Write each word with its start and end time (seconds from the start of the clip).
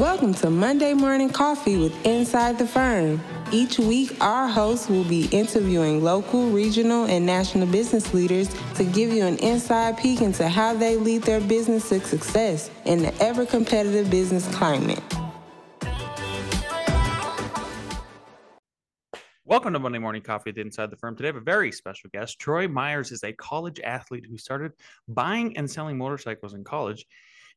Welcome 0.00 0.32
to 0.36 0.48
Monday 0.48 0.94
Morning 0.94 1.28
Coffee 1.28 1.76
with 1.76 2.06
Inside 2.06 2.58
the 2.58 2.66
Firm. 2.66 3.20
Each 3.52 3.78
week, 3.78 4.16
our 4.22 4.48
hosts 4.48 4.88
will 4.88 5.04
be 5.04 5.26
interviewing 5.26 6.02
local, 6.02 6.48
regional, 6.48 7.04
and 7.04 7.26
national 7.26 7.66
business 7.66 8.14
leaders 8.14 8.48
to 8.76 8.84
give 8.84 9.12
you 9.12 9.26
an 9.26 9.36
inside 9.40 9.98
peek 9.98 10.22
into 10.22 10.48
how 10.48 10.72
they 10.72 10.96
lead 10.96 11.24
their 11.24 11.38
business 11.38 11.90
to 11.90 12.00
success 12.00 12.70
in 12.86 13.02
the 13.02 13.14
ever 13.22 13.44
competitive 13.44 14.10
business 14.10 14.48
climate. 14.54 15.02
Welcome 19.44 19.74
to 19.74 19.78
Monday 19.78 19.98
Morning 19.98 20.22
Coffee 20.22 20.48
with 20.48 20.56
Inside 20.56 20.90
the 20.90 20.96
Firm. 20.96 21.14
Today, 21.14 21.28
I 21.28 21.32
have 21.32 21.42
a 21.42 21.44
very 21.44 21.70
special 21.72 22.08
guest. 22.10 22.38
Troy 22.38 22.66
Meyers 22.68 23.12
is 23.12 23.22
a 23.22 23.34
college 23.34 23.80
athlete 23.80 24.24
who 24.26 24.38
started 24.38 24.72
buying 25.08 25.58
and 25.58 25.70
selling 25.70 25.98
motorcycles 25.98 26.54
in 26.54 26.64
college. 26.64 27.04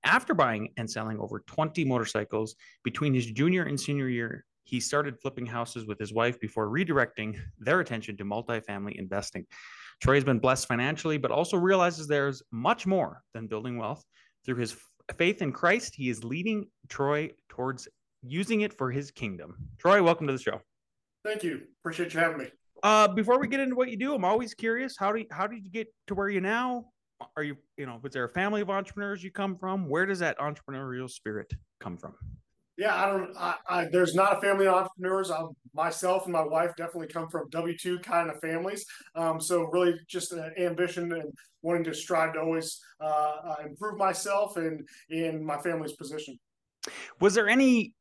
After 0.03 0.33
buying 0.33 0.69
and 0.77 0.89
selling 0.89 1.19
over 1.19 1.39
20 1.47 1.85
motorcycles 1.85 2.55
between 2.83 3.13
his 3.13 3.25
junior 3.25 3.63
and 3.63 3.79
senior 3.79 4.09
year, 4.09 4.45
he 4.65 4.79
started 4.79 5.19
flipping 5.19 5.45
houses 5.45 5.85
with 5.85 5.99
his 5.99 6.13
wife 6.13 6.39
before 6.39 6.69
redirecting 6.69 7.39
their 7.59 7.79
attention 7.79 8.17
to 8.17 8.25
multifamily 8.25 8.95
investing. 8.95 9.45
Troy 10.01 10.15
has 10.15 10.23
been 10.23 10.39
blessed 10.39 10.67
financially, 10.67 11.17
but 11.17 11.31
also 11.31 11.57
realizes 11.57 12.07
there's 12.07 12.41
much 12.51 12.85
more 12.85 13.21
than 13.33 13.47
building 13.47 13.77
wealth. 13.77 14.03
Through 14.45 14.55
his 14.55 14.75
faith 15.17 15.41
in 15.41 15.51
Christ, 15.51 15.95
he 15.95 16.09
is 16.09 16.23
leading 16.23 16.67
Troy 16.89 17.29
towards 17.47 17.87
using 18.21 18.61
it 18.61 18.73
for 18.73 18.91
his 18.91 19.11
kingdom. 19.11 19.55
Troy, 19.77 20.01
welcome 20.03 20.27
to 20.27 20.33
the 20.33 20.39
show. 20.39 20.59
Thank 21.23 21.43
you. 21.43 21.61
Appreciate 21.81 22.13
you 22.13 22.19
having 22.19 22.39
me. 22.39 22.47
Uh, 22.81 23.07
before 23.07 23.39
we 23.39 23.47
get 23.47 23.61
into 23.61 23.75
what 23.75 23.89
you 23.89 23.95
do, 23.95 24.13
I'm 24.13 24.25
always 24.25 24.53
curious. 24.53 24.97
How 24.97 25.13
do 25.13 25.19
you, 25.19 25.25
how 25.31 25.47
did 25.47 25.63
you 25.63 25.71
get 25.71 25.87
to 26.07 26.15
where 26.15 26.27
you 26.27 26.41
now? 26.41 26.85
Are 27.35 27.43
you 27.43 27.57
you 27.77 27.85
know 27.85 27.99
was 28.01 28.13
there 28.13 28.25
a 28.25 28.29
family 28.29 28.61
of 28.61 28.69
entrepreneurs 28.69 29.23
you 29.23 29.31
come 29.31 29.57
from? 29.57 29.89
Where 29.89 30.05
does 30.05 30.19
that 30.19 30.37
entrepreneurial 30.39 31.09
spirit 31.09 31.53
come 31.79 31.97
from? 31.97 32.13
Yeah, 32.75 32.95
I 32.95 33.05
don't. 33.05 33.37
I, 33.37 33.55
I, 33.69 33.85
there's 33.91 34.15
not 34.15 34.37
a 34.37 34.41
family 34.41 34.65
of 34.65 34.73
entrepreneurs. 34.73 35.29
I'm, 35.29 35.49
myself 35.75 36.23
and 36.23 36.33
my 36.33 36.43
wife 36.43 36.75
definitely 36.75 37.07
come 37.07 37.29
from 37.29 37.49
W 37.51 37.77
two 37.77 37.99
kind 37.99 38.31
of 38.31 38.39
families. 38.39 38.83
Um, 39.15 39.39
so 39.39 39.65
really, 39.65 39.93
just 40.07 40.31
an 40.31 40.51
ambition 40.57 41.11
and 41.13 41.31
wanting 41.61 41.83
to 41.83 41.93
strive 41.93 42.33
to 42.33 42.39
always 42.39 42.81
uh, 42.99 43.35
uh, 43.45 43.55
improve 43.63 43.97
myself 43.97 44.57
and 44.57 44.87
in 45.09 45.45
my 45.45 45.57
family's 45.59 45.93
position. 45.93 46.37
Was 47.19 47.35
there 47.35 47.47
anything 47.47 47.93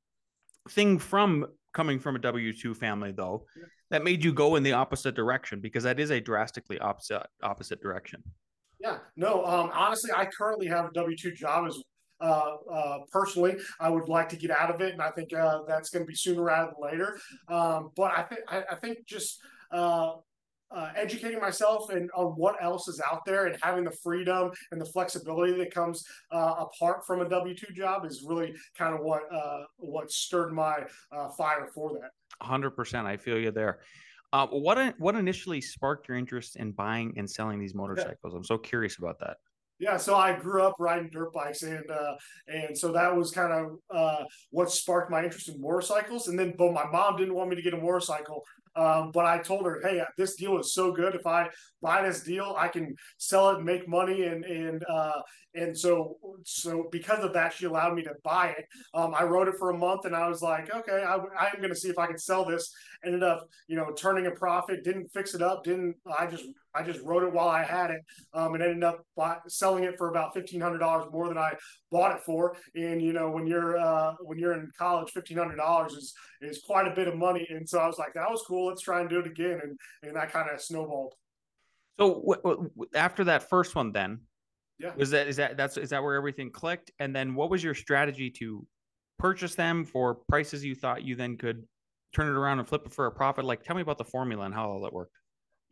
from 0.98 1.46
coming 1.74 1.98
from 1.98 2.16
a 2.16 2.18
W 2.18 2.52
two 2.54 2.74
family 2.74 3.12
though 3.12 3.44
yeah. 3.54 3.64
that 3.90 4.04
made 4.04 4.24
you 4.24 4.32
go 4.32 4.56
in 4.56 4.62
the 4.62 4.72
opposite 4.72 5.14
direction? 5.14 5.60
Because 5.60 5.84
that 5.84 6.00
is 6.00 6.10
a 6.10 6.20
drastically 6.20 6.78
opposite 6.78 7.26
opposite 7.42 7.82
direction. 7.82 8.22
Yeah, 8.82 8.98
no. 9.16 9.44
Um, 9.44 9.70
honestly, 9.72 10.10
I 10.14 10.26
currently 10.26 10.66
have 10.66 10.86
a 10.86 10.90
W 10.92 11.16
two 11.16 11.32
job 11.32 11.68
as 11.68 11.78
uh, 12.20 12.56
uh, 12.70 12.98
personally, 13.10 13.56
I 13.80 13.88
would 13.88 14.08
like 14.08 14.28
to 14.30 14.36
get 14.36 14.50
out 14.50 14.72
of 14.72 14.80
it, 14.80 14.92
and 14.92 15.02
I 15.02 15.10
think 15.10 15.32
uh, 15.34 15.62
that's 15.66 15.90
going 15.90 16.04
to 16.04 16.06
be 16.06 16.14
sooner 16.14 16.42
rather 16.42 16.72
than 16.72 16.90
later. 16.90 17.18
Um, 17.48 17.90
but 17.96 18.12
I 18.16 18.22
think 18.22 18.40
I, 18.48 18.62
I, 18.70 18.74
think 18.76 18.98
just 19.06 19.40
uh, 19.72 20.14
uh, 20.70 20.92
educating 20.94 21.40
myself 21.40 21.90
and 21.90 22.08
on 22.14 22.32
what 22.32 22.62
else 22.62 22.86
is 22.86 23.02
out 23.10 23.22
there, 23.26 23.46
and 23.46 23.56
having 23.60 23.84
the 23.84 23.96
freedom 24.04 24.52
and 24.70 24.80
the 24.80 24.86
flexibility 24.86 25.52
that 25.54 25.74
comes 25.74 26.04
uh, 26.32 26.54
apart 26.60 27.04
from 27.06 27.22
a 27.22 27.28
W 27.28 27.56
two 27.56 27.72
job 27.72 28.04
is 28.04 28.24
really 28.26 28.54
kind 28.76 28.94
of 28.94 29.00
what 29.00 29.22
what 29.78 30.10
stirred 30.10 30.52
my 30.52 30.84
fire 31.36 31.68
for 31.74 31.92
that. 31.94 32.10
Hundred 32.40 32.70
percent, 32.72 33.06
I 33.06 33.16
feel 33.16 33.38
you 33.38 33.50
there. 33.50 33.80
Uh, 34.32 34.46
what 34.46 34.94
what 34.98 35.14
initially 35.14 35.60
sparked 35.60 36.08
your 36.08 36.16
interest 36.16 36.56
in 36.56 36.72
buying 36.72 37.12
and 37.16 37.28
selling 37.28 37.58
these 37.58 37.74
motorcycles? 37.74 38.32
Yeah. 38.32 38.36
I'm 38.36 38.44
so 38.44 38.56
curious 38.56 38.98
about 38.98 39.18
that. 39.20 39.36
Yeah, 39.78 39.96
so 39.96 40.14
I 40.14 40.38
grew 40.38 40.62
up 40.62 40.76
riding 40.78 41.10
dirt 41.10 41.32
bikes, 41.32 41.62
and 41.62 41.90
uh, 41.90 42.14
and 42.46 42.76
so 42.78 42.92
that 42.92 43.14
was 43.16 43.32
kind 43.32 43.52
of 43.52 43.78
uh, 43.90 44.24
what 44.50 44.70
sparked 44.70 45.10
my 45.10 45.24
interest 45.24 45.48
in 45.48 45.60
motorcycles. 45.60 46.28
And 46.28 46.38
then, 46.38 46.54
but 46.56 46.72
my 46.72 46.86
mom 46.90 47.16
didn't 47.16 47.34
want 47.34 47.50
me 47.50 47.56
to 47.56 47.62
get 47.62 47.74
a 47.74 47.78
motorcycle, 47.78 48.44
um, 48.76 49.10
but 49.12 49.24
I 49.24 49.38
told 49.38 49.66
her, 49.66 49.80
hey, 49.82 50.02
this 50.16 50.34
deal 50.36 50.58
is 50.58 50.74
so 50.74 50.92
good. 50.92 51.14
If 51.14 51.26
I 51.26 51.48
buy 51.80 52.02
this 52.02 52.22
deal, 52.22 52.54
I 52.56 52.68
can 52.68 52.94
sell 53.18 53.50
it 53.50 53.56
and 53.56 53.64
make 53.64 53.88
money. 53.88 54.24
And 54.24 54.44
and 54.44 54.82
uh, 54.88 55.20
and 55.54 55.76
so 55.76 56.16
so 56.44 56.88
because 56.90 57.24
of 57.24 57.32
that, 57.34 57.52
she 57.52 57.66
allowed 57.66 57.94
me 57.94 58.02
to 58.04 58.14
buy 58.24 58.54
it. 58.58 58.64
Um, 58.94 59.14
I 59.14 59.24
wrote 59.24 59.48
it 59.48 59.56
for 59.58 59.70
a 59.70 59.76
month, 59.76 60.04
and 60.04 60.16
I 60.16 60.28
was 60.28 60.42
like, 60.42 60.74
okay, 60.74 61.02
I, 61.02 61.14
I'm 61.14 61.58
going 61.58 61.68
to 61.68 61.76
see 61.76 61.88
if 61.88 61.98
I 61.98 62.06
can 62.06 62.18
sell 62.18 62.44
this. 62.44 62.72
Ended 63.04 63.22
up, 63.22 63.48
you 63.66 63.76
know, 63.76 63.92
turning 63.92 64.26
a 64.26 64.30
profit. 64.30 64.84
Didn't 64.84 65.08
fix 65.12 65.34
it 65.34 65.42
up. 65.42 65.64
Didn't 65.64 65.96
I 66.18 66.26
just 66.26 66.44
I 66.74 66.82
just 66.82 67.00
wrote 67.00 67.22
it 67.22 67.32
while 67.32 67.48
I 67.48 67.62
had 67.64 67.90
it, 67.90 68.00
um, 68.32 68.54
and 68.54 68.62
ended 68.62 68.84
up 68.84 69.04
buy, 69.16 69.36
selling 69.48 69.84
it 69.84 69.98
for 69.98 70.08
about 70.08 70.32
fifteen 70.32 70.60
hundred 70.60 70.78
dollars 70.78 71.06
more 71.12 71.28
than 71.28 71.36
I 71.36 71.54
bought 71.90 72.16
it 72.16 72.22
for. 72.22 72.56
And 72.74 73.02
you 73.02 73.12
know, 73.12 73.30
when 73.30 73.46
you're 73.46 73.76
uh, 73.76 74.14
when 74.20 74.38
you're 74.38 74.54
in 74.54 74.70
college, 74.78 75.10
fifteen 75.10 75.36
hundred 75.36 75.56
dollars 75.56 75.92
is 75.92 76.14
is 76.40 76.62
quite 76.66 76.86
a 76.86 76.94
bit 76.94 77.08
of 77.08 77.16
money. 77.16 77.46
And 77.50 77.68
so 77.68 77.78
I 77.78 77.86
was 77.86 77.98
like, 77.98 78.14
that 78.14 78.30
was 78.30 78.42
cool. 78.46 78.61
Let's 78.66 78.82
try 78.82 79.00
and 79.00 79.08
do 79.08 79.20
it 79.20 79.26
again. 79.26 79.60
And 79.62 79.78
and 80.02 80.16
that 80.16 80.32
kind 80.32 80.48
of 80.50 80.60
snowballed. 80.60 81.14
So 81.98 82.14
w- 82.14 82.42
w- 82.42 82.70
after 82.94 83.24
that 83.24 83.48
first 83.48 83.74
one, 83.74 83.92
then 83.92 84.20
yeah, 84.78 84.92
was 84.96 85.10
that 85.10 85.28
is 85.28 85.36
that 85.36 85.56
that's 85.56 85.76
is 85.76 85.90
that 85.90 86.02
where 86.02 86.16
everything 86.16 86.50
clicked? 86.50 86.90
And 86.98 87.14
then 87.14 87.34
what 87.34 87.50
was 87.50 87.62
your 87.62 87.74
strategy 87.74 88.30
to 88.38 88.66
purchase 89.18 89.54
them 89.54 89.84
for 89.84 90.16
prices 90.28 90.64
you 90.64 90.74
thought 90.74 91.02
you 91.02 91.14
then 91.14 91.36
could 91.36 91.66
turn 92.12 92.26
it 92.26 92.38
around 92.38 92.58
and 92.58 92.68
flip 92.68 92.82
it 92.86 92.92
for 92.92 93.06
a 93.06 93.12
profit? 93.12 93.44
Like, 93.44 93.62
tell 93.62 93.76
me 93.76 93.82
about 93.82 93.98
the 93.98 94.04
formula 94.04 94.44
and 94.44 94.54
how 94.54 94.68
all 94.68 94.80
that 94.82 94.92
worked. 94.92 95.16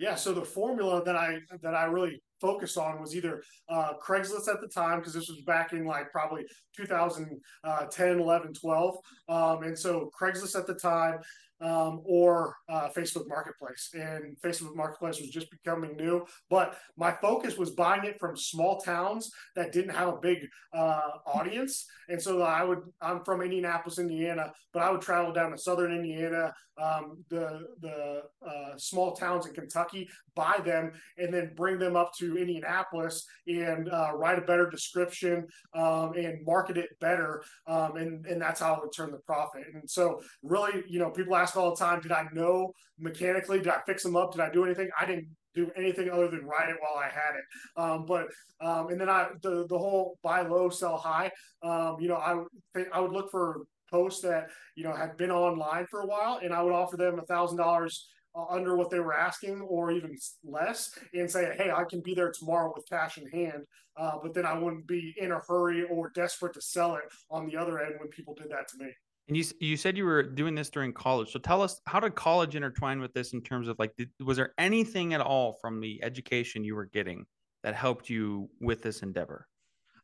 Yeah, 0.01 0.15
so 0.15 0.33
the 0.33 0.45
formula 0.45 1.05
that 1.05 1.15
I 1.15 1.41
that 1.63 1.75
I 1.75 1.85
really 1.85 2.23
focused 2.41 2.79
on 2.79 3.01
was 3.03 3.15
either 3.15 3.43
uh, 3.69 3.93
Craigslist 4.03 4.49
at 4.49 4.63
the 4.63 4.67
time 4.67 5.01
because 5.01 5.13
this 5.13 5.29
was 5.29 5.43
back 5.43 5.75
in 5.75 5.85
like 5.85 6.11
probably 6.11 6.47
2010, 6.75 8.19
11, 8.19 8.55
12, 8.55 8.97
um, 9.29 9.63
and 9.63 9.79
so 9.79 10.11
Craigslist 10.19 10.59
at 10.59 10.67
the 10.67 10.75
time, 10.75 11.19
um, 11.61 12.01
or 12.05 12.57
uh, 12.69 12.89
Facebook 12.97 13.29
Marketplace. 13.29 13.91
And 13.95 14.37
Facebook 14.45 14.75
Marketplace 14.75 15.21
was 15.21 15.31
just 15.31 15.51
becoming 15.51 15.97
new. 15.97 16.25
But 16.49 16.77
my 16.97 17.13
focus 17.13 17.57
was 17.57 17.71
buying 17.71 18.05
it 18.05 18.19
from 18.19 18.37
small 18.37 18.81
towns 18.81 19.31
that 19.57 19.73
didn't 19.73 19.95
have 19.95 20.09
a 20.09 20.19
big 20.21 20.39
uh, 20.75 21.11
audience. 21.27 21.87
And 22.09 22.21
so 22.21 22.43
I 22.43 22.65
would, 22.65 22.81
I'm 23.01 23.25
from 23.25 23.43
Indianapolis, 23.43 23.99
Indiana, 23.99 24.53
but 24.73 24.83
I 24.83 24.91
would 24.91 25.01
travel 25.01 25.33
down 25.33 25.51
to 25.51 25.59
Southern 25.59 25.93
Indiana, 25.93 26.53
um, 26.81 27.25
the 27.29 27.61
the 27.81 28.23
uh, 28.47 28.77
small 28.77 29.15
towns 29.15 29.47
in 29.47 29.53
Kentucky, 29.53 30.09
buy 30.35 30.61
them, 30.65 30.93
and 31.19 31.33
then 31.33 31.53
bring 31.55 31.79
them 31.79 31.97
up 31.97 32.13
to 32.19 32.39
Indianapolis 32.39 33.27
and 33.47 33.89
uh, 33.91 34.13
write 34.15 34.39
a 34.39 34.43
better 34.43 34.69
description 34.69 35.47
um, 35.75 36.13
and 36.15 36.45
market 36.45 36.77
it 36.77 36.91
better. 37.01 37.43
Um, 37.67 37.97
and 37.97 38.27
and 38.27 38.41
that's 38.41 38.61
how 38.61 38.75
I 38.75 38.81
would 38.81 38.93
turn 38.95 39.11
the 39.11 39.19
profit. 39.19 39.65
And 39.73 39.89
so 39.89 40.21
really, 40.43 40.83
you 40.89 40.99
know, 40.99 41.11
people 41.11 41.37
ask 41.37 41.50
all 41.57 41.71
the 41.71 41.77
time, 41.77 42.01
did 42.01 42.13
I 42.13 42.27
know 42.33 42.73
mechanically? 42.99 43.59
Did 43.59 43.69
I 43.69 43.81
fix 43.87 44.03
them 44.03 44.17
up? 44.17 44.33
Did 44.33 44.41
I 44.41 44.51
do 44.51 44.65
anything? 44.65 44.89
I 44.99 45.07
didn't 45.07 45.29
do 45.55 45.71
anything 45.77 46.11
other 46.11 46.29
than 46.29 46.47
ride 46.47 46.69
it 46.69 46.77
while 46.81 47.03
I 47.03 47.09
had 47.09 47.35
it. 47.37 47.45
Um, 47.77 48.07
but 48.07 48.29
um, 48.61 48.89
and 48.89 49.01
then 49.01 49.09
I 49.09 49.29
the 49.43 49.67
the 49.69 49.79
whole 49.79 50.19
buy 50.23 50.43
low, 50.43 50.69
sell 50.69 50.97
high. 50.97 51.31
Um, 51.63 51.97
you 52.01 52.09
know, 52.09 52.17
I 52.17 52.43
think 52.75 52.89
I 52.93 53.01
would 53.01 53.13
look 53.13 53.31
for 53.31 53.63
posts 53.91 54.23
that 54.23 54.49
you 54.77 54.85
know 54.85 54.95
had 54.95 55.17
been 55.17 55.31
online 55.31 55.87
for 55.91 56.01
a 56.01 56.07
while, 56.07 56.41
and 56.43 56.53
I 56.53 56.63
would 56.63 56.73
offer 56.73 56.97
them 56.97 57.19
a 57.19 57.27
thousand 57.27 57.59
dollars 57.59 58.09
uh, 58.35 58.45
under 58.49 58.77
what 58.77 58.91
they 58.91 59.01
were 59.01 59.15
asking 59.15 59.61
or 59.63 59.91
even 59.91 60.17
less 60.45 60.97
and 61.15 61.29
say 61.31 61.53
hey 61.57 61.71
i 61.71 61.83
can 61.83 62.01
be 62.01 62.15
there 62.15 62.31
tomorrow 62.31 62.73
with 62.75 62.89
cash 62.89 63.19
in 63.19 63.27
hand 63.29 63.65
uh, 63.97 64.13
but 64.23 64.33
then 64.35 64.47
i 64.47 64.57
wouldn't 64.57 64.87
be 64.87 65.15
in 65.19 65.33
a 65.33 65.41
hurry 65.49 65.83
or 65.91 66.11
desperate 66.15 66.55
to 66.55 66.63
sell 66.63 66.95
it 66.95 67.03
on 67.31 67.47
the 67.47 67.57
other 67.57 67.81
end 67.81 67.95
when 67.99 68.09
people 68.09 68.35
did 68.35 68.49
that 68.49 68.69
to 68.69 68.79
me 68.79 68.91
and 69.31 69.37
you 69.37 69.45
you 69.61 69.77
said 69.77 69.97
you 69.97 70.05
were 70.05 70.25
doing 70.25 70.57
this 70.57 70.71
during 70.71 70.93
college. 70.93 71.31
So 71.31 71.39
tell 71.39 71.63
us 71.63 71.81
how 71.87 72.01
did 72.01 72.17
college 72.17 72.57
intertwine 72.57 73.01
with 73.01 73.15
this 73.15 73.33
in 73.33 73.41
terms 73.41 73.69
of 73.69 73.79
like 73.79 73.95
did, 73.97 74.11
was 74.19 74.37
there 74.37 74.55
anything 74.59 75.15
at 75.15 75.21
all 75.21 75.53
from 75.61 75.81
the 75.81 76.03
education 76.03 76.65
you 76.65 76.75
were 76.75 76.87
getting 76.87 77.25
that 77.63 77.77
helped 77.77 78.11
you 78.11 78.51
with 78.61 78.83
this 78.83 79.03
endeavor? 79.03 79.47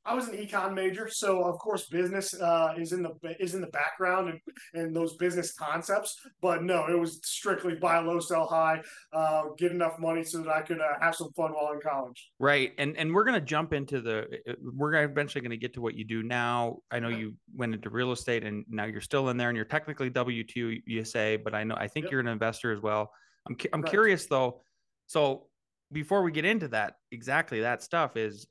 I 0.06 0.14
was 0.14 0.28
an 0.28 0.36
econ 0.36 0.74
major, 0.74 1.08
so 1.10 1.44
of 1.44 1.58
course 1.58 1.86
business 1.88 2.32
uh, 2.40 2.74
is 2.78 2.92
in 2.92 3.02
the 3.02 3.12
is 3.40 3.54
in 3.54 3.60
the 3.60 3.66
background 3.68 4.28
and, 4.28 4.40
and 4.74 4.94
those 4.94 5.16
business 5.16 5.52
concepts. 5.52 6.16
But 6.40 6.62
no, 6.62 6.86
it 6.86 6.98
was 6.98 7.20
strictly 7.24 7.74
buy 7.74 7.98
low, 7.98 8.20
sell 8.20 8.46
high, 8.46 8.82
uh, 9.12 9.42
get 9.58 9.72
enough 9.72 9.98
money 9.98 10.22
so 10.22 10.42
that 10.42 10.48
I 10.48 10.62
could 10.62 10.80
uh, 10.80 10.98
have 11.00 11.14
some 11.16 11.32
fun 11.32 11.52
while 11.52 11.72
in 11.72 11.80
college. 11.80 12.30
Right, 12.38 12.72
and 12.78 12.96
and 12.96 13.12
we're 13.12 13.24
gonna 13.24 13.40
jump 13.40 13.72
into 13.72 14.00
the 14.00 14.26
uh, 14.48 14.52
we're 14.74 14.94
eventually 15.02 15.42
gonna 15.42 15.56
get 15.56 15.74
to 15.74 15.80
what 15.80 15.94
you 15.94 16.04
do 16.04 16.22
now. 16.22 16.78
I 16.90 17.00
know 17.00 17.08
you 17.08 17.34
went 17.54 17.74
into 17.74 17.90
real 17.90 18.12
estate 18.12 18.44
and 18.44 18.64
now 18.68 18.84
you're 18.84 19.00
still 19.00 19.28
in 19.30 19.36
there, 19.36 19.48
and 19.48 19.56
you're 19.56 19.64
technically 19.64 20.10
W 20.10 20.44
two 20.44 20.80
USA, 20.86 21.36
but 21.36 21.54
I 21.54 21.64
know 21.64 21.74
I 21.76 21.88
think 21.88 22.04
yep. 22.04 22.12
you're 22.12 22.20
an 22.20 22.28
investor 22.28 22.72
as 22.72 22.80
well. 22.80 23.10
I'm 23.48 23.56
I'm 23.72 23.82
curious 23.82 24.26
though. 24.26 24.60
So 25.06 25.48
before 25.92 26.22
we 26.22 26.32
get 26.32 26.44
into 26.44 26.68
that 26.68 26.94
exactly 27.12 27.60
that 27.60 27.82
stuff 27.82 28.16
is 28.16 28.46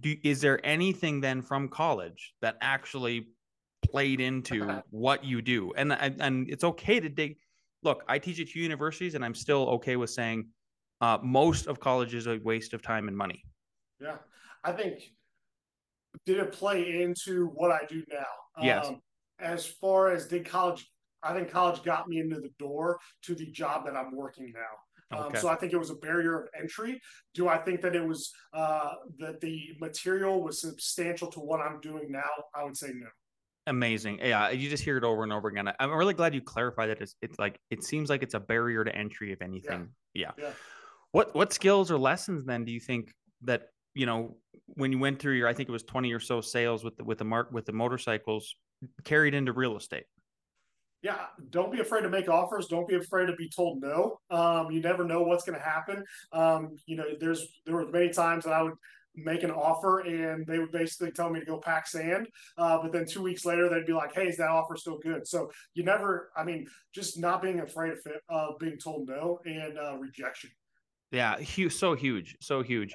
do, 0.00 0.16
is 0.22 0.40
there 0.40 0.64
anything 0.64 1.20
then 1.20 1.42
from 1.42 1.68
college 1.68 2.34
that 2.42 2.56
actually 2.60 3.28
played 3.90 4.20
into 4.20 4.82
what 4.90 5.24
you 5.24 5.42
do? 5.42 5.72
And 5.74 5.92
and 5.92 6.48
it's 6.48 6.64
okay 6.64 7.00
to 7.00 7.08
dig 7.08 7.36
look 7.82 8.02
i 8.08 8.18
teach 8.18 8.40
at 8.40 8.48
two 8.48 8.58
universities 8.58 9.14
and 9.14 9.24
i'm 9.24 9.34
still 9.34 9.68
okay 9.68 9.96
with 9.96 10.10
saying 10.10 10.48
uh, 11.02 11.18
most 11.22 11.66
of 11.66 11.78
college 11.78 12.14
is 12.14 12.26
a 12.26 12.40
waste 12.42 12.72
of 12.72 12.82
time 12.82 13.06
and 13.08 13.16
money. 13.16 13.44
Yeah 14.00 14.16
i 14.64 14.72
think 14.72 15.12
did 16.24 16.38
it 16.38 16.52
play 16.52 17.02
into 17.02 17.46
what 17.48 17.70
i 17.70 17.84
do 17.88 18.02
now? 18.10 18.26
Yes. 18.62 18.86
Um, 18.86 19.00
as 19.38 19.66
far 19.66 20.10
as 20.10 20.26
did 20.26 20.46
college, 20.46 20.90
I 21.22 21.34
think 21.34 21.50
college 21.50 21.82
got 21.82 22.08
me 22.08 22.20
into 22.20 22.40
the 22.40 22.50
door 22.58 22.98
to 23.22 23.34
the 23.34 23.46
job 23.46 23.84
that 23.86 23.96
I'm 23.96 24.14
working 24.14 24.52
now. 24.54 24.60
Um, 25.12 25.30
so 25.36 25.48
I 25.48 25.54
think 25.54 25.72
it 25.72 25.78
was 25.78 25.90
a 25.90 25.94
barrier 25.94 26.42
of 26.42 26.48
entry. 26.58 27.00
Do 27.34 27.48
I 27.48 27.58
think 27.58 27.80
that 27.82 27.94
it 27.94 28.04
was 28.04 28.32
uh, 28.52 28.90
that 29.18 29.40
the 29.40 29.68
material 29.80 30.42
was 30.42 30.60
substantial 30.60 31.28
to 31.28 31.40
what 31.40 31.60
I'm 31.60 31.80
doing 31.80 32.10
now? 32.10 32.22
I 32.54 32.64
would 32.64 32.76
say 32.76 32.88
no. 32.88 33.06
Amazing. 33.68 34.20
Yeah, 34.22 34.50
you 34.50 34.68
just 34.70 34.84
hear 34.84 34.96
it 34.96 35.04
over 35.04 35.24
and 35.24 35.32
over 35.32 35.48
again. 35.48 35.72
I'm 35.80 35.90
really 35.90 36.14
glad 36.14 36.34
you 36.34 36.40
clarified 36.40 36.90
that. 36.90 37.00
It's, 37.00 37.16
it's 37.20 37.38
like 37.38 37.58
it 37.70 37.82
seems 37.82 38.08
like 38.08 38.22
it's 38.22 38.34
a 38.34 38.40
barrier 38.40 38.84
to 38.84 38.94
entry, 38.94 39.32
if 39.32 39.42
anything. 39.42 39.88
Yeah. 40.14 40.32
yeah. 40.38 40.44
yeah. 40.44 40.50
What 41.12 41.34
what 41.34 41.52
skills 41.52 41.90
or 41.90 41.98
lessons 41.98 42.44
then 42.44 42.64
do 42.64 42.72
you 42.72 42.80
think 42.80 43.12
that 43.42 43.68
you 43.94 44.06
know 44.06 44.36
when 44.66 44.92
you 44.92 44.98
went 44.98 45.18
through 45.18 45.34
your 45.34 45.48
I 45.48 45.54
think 45.54 45.68
it 45.68 45.72
was 45.72 45.82
20 45.82 46.12
or 46.12 46.20
so 46.20 46.40
sales 46.40 46.84
with 46.84 46.96
the 46.96 47.04
with 47.04 47.18
the 47.18 47.24
mark 47.24 47.50
with 47.52 47.64
the 47.64 47.72
motorcycles 47.72 48.54
carried 49.04 49.34
into 49.34 49.52
real 49.52 49.76
estate? 49.76 50.04
Yeah, 51.02 51.26
don't 51.50 51.70
be 51.70 51.80
afraid 51.80 52.02
to 52.02 52.08
make 52.08 52.28
offers. 52.28 52.66
Don't 52.66 52.88
be 52.88 52.96
afraid 52.96 53.26
to 53.26 53.36
be 53.36 53.48
told 53.48 53.80
no. 53.80 54.18
Um, 54.30 54.70
you 54.70 54.80
never 54.80 55.04
know 55.04 55.22
what's 55.22 55.44
going 55.44 55.58
to 55.58 55.64
happen. 55.64 56.04
Um, 56.32 56.76
you 56.86 56.96
know, 56.96 57.04
there's 57.20 57.46
there 57.64 57.74
were 57.74 57.86
many 57.86 58.10
times 58.10 58.44
that 58.44 58.52
I 58.52 58.62
would 58.62 58.74
make 59.14 59.42
an 59.42 59.50
offer 59.50 60.00
and 60.00 60.46
they 60.46 60.58
would 60.58 60.72
basically 60.72 61.10
tell 61.10 61.30
me 61.30 61.40
to 61.40 61.46
go 61.46 61.58
pack 61.58 61.86
sand. 61.86 62.28
Uh, 62.58 62.78
but 62.82 62.92
then 62.92 63.06
two 63.06 63.22
weeks 63.22 63.44
later, 63.44 63.68
they'd 63.68 63.86
be 63.86 63.92
like, 63.92 64.14
hey, 64.14 64.28
is 64.28 64.36
that 64.36 64.48
offer 64.48 64.76
still 64.76 64.98
good? 64.98 65.26
So 65.26 65.50
you 65.74 65.84
never, 65.84 66.30
I 66.36 66.44
mean, 66.44 66.66
just 66.94 67.18
not 67.18 67.40
being 67.40 67.60
afraid 67.60 67.92
of 67.92 67.98
uh, 68.28 68.48
being 68.60 68.78
told 68.78 69.08
no 69.08 69.40
and 69.46 69.78
uh, 69.78 69.96
rejection. 69.96 70.50
Yeah, 71.12 71.38
huge, 71.38 71.72
so 71.72 71.94
huge, 71.94 72.36
so 72.40 72.62
huge 72.62 72.94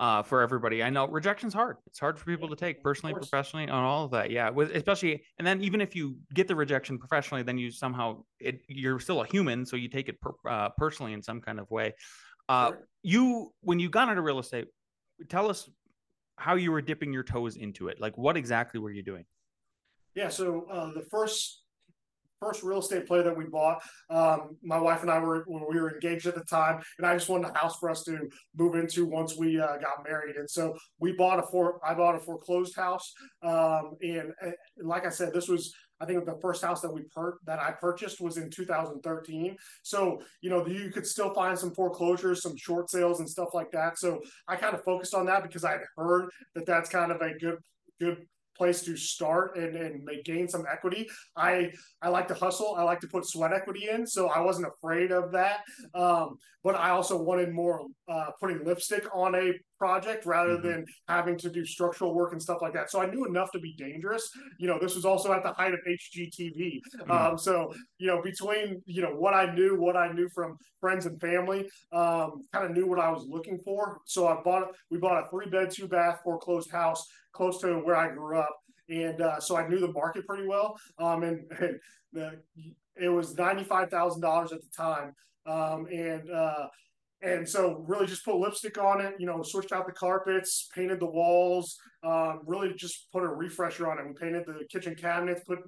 uh, 0.00 0.22
for 0.22 0.40
everybody. 0.40 0.82
I 0.82 0.88
know 0.88 1.06
rejection's 1.06 1.52
hard. 1.52 1.76
It's 1.86 2.00
hard 2.00 2.18
for 2.18 2.24
people 2.24 2.48
to 2.48 2.56
take 2.56 2.82
personally, 2.82 3.12
professionally, 3.12 3.68
on 3.68 3.84
all 3.84 4.06
of 4.06 4.10
that. 4.12 4.30
Yeah, 4.30 4.48
with 4.48 4.70
especially, 4.74 5.22
and 5.38 5.46
then 5.46 5.60
even 5.60 5.82
if 5.82 5.94
you 5.94 6.16
get 6.34 6.48
the 6.48 6.56
rejection 6.56 6.98
professionally, 6.98 7.42
then 7.42 7.58
you 7.58 7.70
somehow 7.70 8.24
it 8.40 8.62
you're 8.66 8.98
still 8.98 9.20
a 9.20 9.26
human, 9.26 9.66
so 9.66 9.76
you 9.76 9.88
take 9.88 10.08
it 10.08 10.18
per, 10.20 10.30
uh, 10.48 10.70
personally 10.70 11.12
in 11.12 11.22
some 11.22 11.42
kind 11.42 11.60
of 11.60 11.70
way. 11.70 11.94
Uh, 12.48 12.68
sure. 12.68 12.88
You 13.02 13.52
when 13.60 13.78
you 13.78 13.90
got 13.90 14.08
into 14.08 14.22
real 14.22 14.38
estate, 14.38 14.68
tell 15.28 15.50
us 15.50 15.68
how 16.36 16.54
you 16.54 16.72
were 16.72 16.80
dipping 16.80 17.12
your 17.12 17.22
toes 17.22 17.56
into 17.56 17.88
it. 17.88 18.00
Like, 18.00 18.16
what 18.16 18.38
exactly 18.38 18.80
were 18.80 18.90
you 18.90 19.02
doing? 19.02 19.26
Yeah, 20.14 20.30
so 20.30 20.66
uh, 20.72 20.92
the 20.94 21.02
first 21.02 21.59
first 22.40 22.62
real 22.62 22.78
estate 22.78 23.06
play 23.06 23.22
that 23.22 23.36
we 23.36 23.44
bought. 23.44 23.82
Um, 24.08 24.56
my 24.62 24.78
wife 24.78 25.02
and 25.02 25.10
I 25.10 25.18
were 25.20 25.44
we 25.46 25.80
were 25.80 25.92
engaged 25.94 26.26
at 26.26 26.34
the 26.34 26.44
time, 26.44 26.80
and 26.98 27.06
I 27.06 27.14
just 27.14 27.28
wanted 27.28 27.50
a 27.50 27.58
house 27.58 27.76
for 27.78 27.90
us 27.90 28.02
to 28.04 28.28
move 28.56 28.74
into 28.74 29.06
once 29.06 29.36
we 29.36 29.60
uh, 29.60 29.76
got 29.76 30.04
married. 30.04 30.36
And 30.36 30.48
so 30.48 30.76
we 30.98 31.12
bought 31.12 31.38
a 31.38 31.42
for 31.42 31.80
I 31.86 31.94
bought 31.94 32.16
a 32.16 32.20
foreclosed 32.20 32.74
house, 32.74 33.12
um, 33.42 33.92
and, 34.02 34.32
and, 34.40 34.54
like 34.82 35.06
I 35.06 35.10
said, 35.10 35.32
this 35.32 35.48
was. 35.48 35.72
I 36.02 36.06
think 36.06 36.24
the 36.24 36.38
first 36.40 36.64
house 36.64 36.80
that 36.80 36.90
we 36.90 37.02
per- 37.14 37.36
that 37.44 37.58
I 37.58 37.72
purchased 37.72 38.22
was 38.22 38.38
in 38.38 38.48
2013. 38.48 39.54
So 39.82 40.22
you 40.40 40.48
know 40.48 40.66
you 40.66 40.90
could 40.90 41.06
still 41.06 41.34
find 41.34 41.58
some 41.58 41.74
foreclosures, 41.74 42.40
some 42.42 42.56
short 42.56 42.88
sales, 42.88 43.20
and 43.20 43.28
stuff 43.28 43.50
like 43.52 43.70
that. 43.72 43.98
So 43.98 44.22
I 44.48 44.56
kind 44.56 44.74
of 44.74 44.82
focused 44.82 45.14
on 45.14 45.26
that 45.26 45.42
because 45.42 45.62
I 45.62 45.72
had 45.72 45.82
heard 45.98 46.30
that 46.54 46.64
that's 46.64 46.88
kind 46.88 47.12
of 47.12 47.20
a 47.20 47.38
good 47.38 47.58
good 48.00 48.26
place 48.60 48.82
to 48.82 48.94
start 48.94 49.56
and, 49.56 49.74
and 49.74 50.04
make 50.04 50.22
gain 50.24 50.46
some 50.54 50.64
equity. 50.70 51.08
I 51.34 51.72
I 52.02 52.08
like 52.16 52.28
to 52.28 52.34
hustle. 52.34 52.74
I 52.76 52.82
like 52.82 53.00
to 53.00 53.08
put 53.14 53.24
sweat 53.24 53.54
equity 53.54 53.88
in, 53.88 54.06
so 54.06 54.28
I 54.28 54.40
wasn't 54.48 54.66
afraid 54.74 55.12
of 55.12 55.32
that. 55.32 55.58
Um, 55.94 56.36
but 56.62 56.74
I 56.74 56.90
also 56.90 57.16
wanted 57.28 57.50
more 57.62 57.76
uh, 58.06 58.28
putting 58.38 58.62
lipstick 58.68 59.04
on 59.14 59.34
a 59.34 59.46
project 59.80 60.26
rather 60.26 60.56
mm-hmm. 60.56 60.68
than 60.68 60.84
having 61.08 61.38
to 61.38 61.48
do 61.50 61.64
structural 61.64 62.14
work 62.14 62.32
and 62.32 62.42
stuff 62.42 62.58
like 62.60 62.74
that. 62.74 62.90
So 62.90 63.00
I 63.00 63.06
knew 63.06 63.24
enough 63.24 63.50
to 63.52 63.58
be 63.58 63.74
dangerous. 63.78 64.28
You 64.58 64.68
know, 64.68 64.78
this 64.78 64.94
was 64.94 65.06
also 65.06 65.32
at 65.32 65.42
the 65.42 65.54
height 65.54 65.72
of 65.72 65.80
HGTV. 65.88 66.80
Mm-hmm. 67.00 67.10
Um, 67.10 67.38
so 67.38 67.72
you 67.98 68.06
know, 68.06 68.20
between 68.22 68.82
you 68.84 69.00
know 69.02 69.14
what 69.16 69.32
I 69.32 69.52
knew, 69.54 69.80
what 69.80 69.96
I 69.96 70.12
knew 70.12 70.28
from 70.34 70.56
friends 70.80 71.06
and 71.06 71.18
family, 71.20 71.68
um, 71.92 72.44
kind 72.52 72.66
of 72.66 72.72
knew 72.76 72.86
what 72.86 72.98
I 72.98 73.10
was 73.10 73.26
looking 73.26 73.58
for. 73.64 73.98
So 74.04 74.28
I 74.28 74.36
bought 74.44 74.68
we 74.90 74.98
bought 74.98 75.24
a 75.24 75.30
three 75.30 75.48
bed, 75.48 75.70
two 75.70 75.88
bath 75.88 76.20
foreclosed 76.22 76.70
house 76.70 77.04
close 77.32 77.58
to 77.62 77.74
where 77.78 77.96
I 77.96 78.12
grew 78.12 78.38
up. 78.38 78.54
And 78.90 79.20
uh, 79.20 79.40
so 79.40 79.56
I 79.56 79.68
knew 79.68 79.78
the 79.78 79.92
market 79.92 80.26
pretty 80.26 80.46
well. 80.46 80.76
Um, 80.98 81.22
and, 81.22 81.40
and 81.60 81.78
the, 82.12 82.40
it 83.00 83.08
was 83.08 83.34
$95,000 83.34 84.42
at 84.42 84.50
the 84.50 84.58
time. 84.76 85.12
Um, 85.46 85.86
and, 85.86 86.28
uh, 86.30 86.66
and 87.22 87.48
so 87.48 87.84
really 87.86 88.06
just 88.06 88.24
put 88.24 88.36
lipstick 88.36 88.78
on 88.78 89.00
it, 89.00 89.14
you 89.18 89.26
know, 89.26 89.42
switched 89.42 89.72
out 89.72 89.86
the 89.86 89.92
carpets, 89.92 90.68
painted 90.74 91.00
the 91.00 91.06
walls, 91.06 91.78
um, 92.02 92.40
really 92.46 92.72
just 92.74 93.10
put 93.12 93.22
a 93.22 93.28
refresher 93.28 93.90
on 93.90 93.98
it. 93.98 94.06
We 94.06 94.14
painted 94.14 94.46
the 94.46 94.64
kitchen 94.70 94.94
cabinets, 94.94 95.42
put 95.44 95.58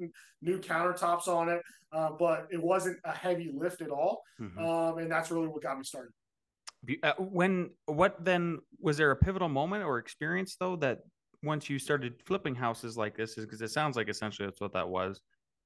new 0.40 0.58
countertops 0.58 1.28
on 1.28 1.50
it, 1.50 1.62
uh, 1.92 2.10
but 2.18 2.48
it 2.50 2.62
wasn't 2.62 2.98
a 3.04 3.12
heavy 3.12 3.52
lift 3.54 3.82
at 3.82 3.90
all. 3.90 4.22
Mm-hmm. 4.40 4.58
Um, 4.58 4.98
and 4.98 5.10
that's 5.10 5.30
really 5.30 5.48
what 5.48 5.62
got 5.62 5.76
me 5.76 5.84
started. 5.84 6.12
Uh, 7.02 7.12
when 7.18 7.70
what 7.86 8.24
then 8.24 8.58
was 8.80 8.96
there 8.96 9.12
a 9.12 9.16
pivotal 9.16 9.48
moment 9.48 9.84
or 9.84 9.98
experience 9.98 10.56
though 10.58 10.74
that 10.74 10.98
once 11.44 11.70
you 11.70 11.78
started 11.78 12.20
flipping 12.24 12.56
houses 12.56 12.96
like 12.96 13.16
this 13.16 13.38
is 13.38 13.44
because 13.44 13.62
it 13.62 13.70
sounds 13.70 13.96
like 13.96 14.08
essentially 14.08 14.48
that's 14.48 14.60
what 14.60 14.72
that 14.72 14.88
was 14.88 15.20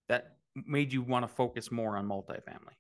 that 0.09 0.37
made 0.55 0.93
you 0.93 1.01
want 1.01 1.23
to 1.23 1.29
focus 1.29 1.73
more 1.73 1.97
on 1.97 2.07
multifamily 2.07 2.75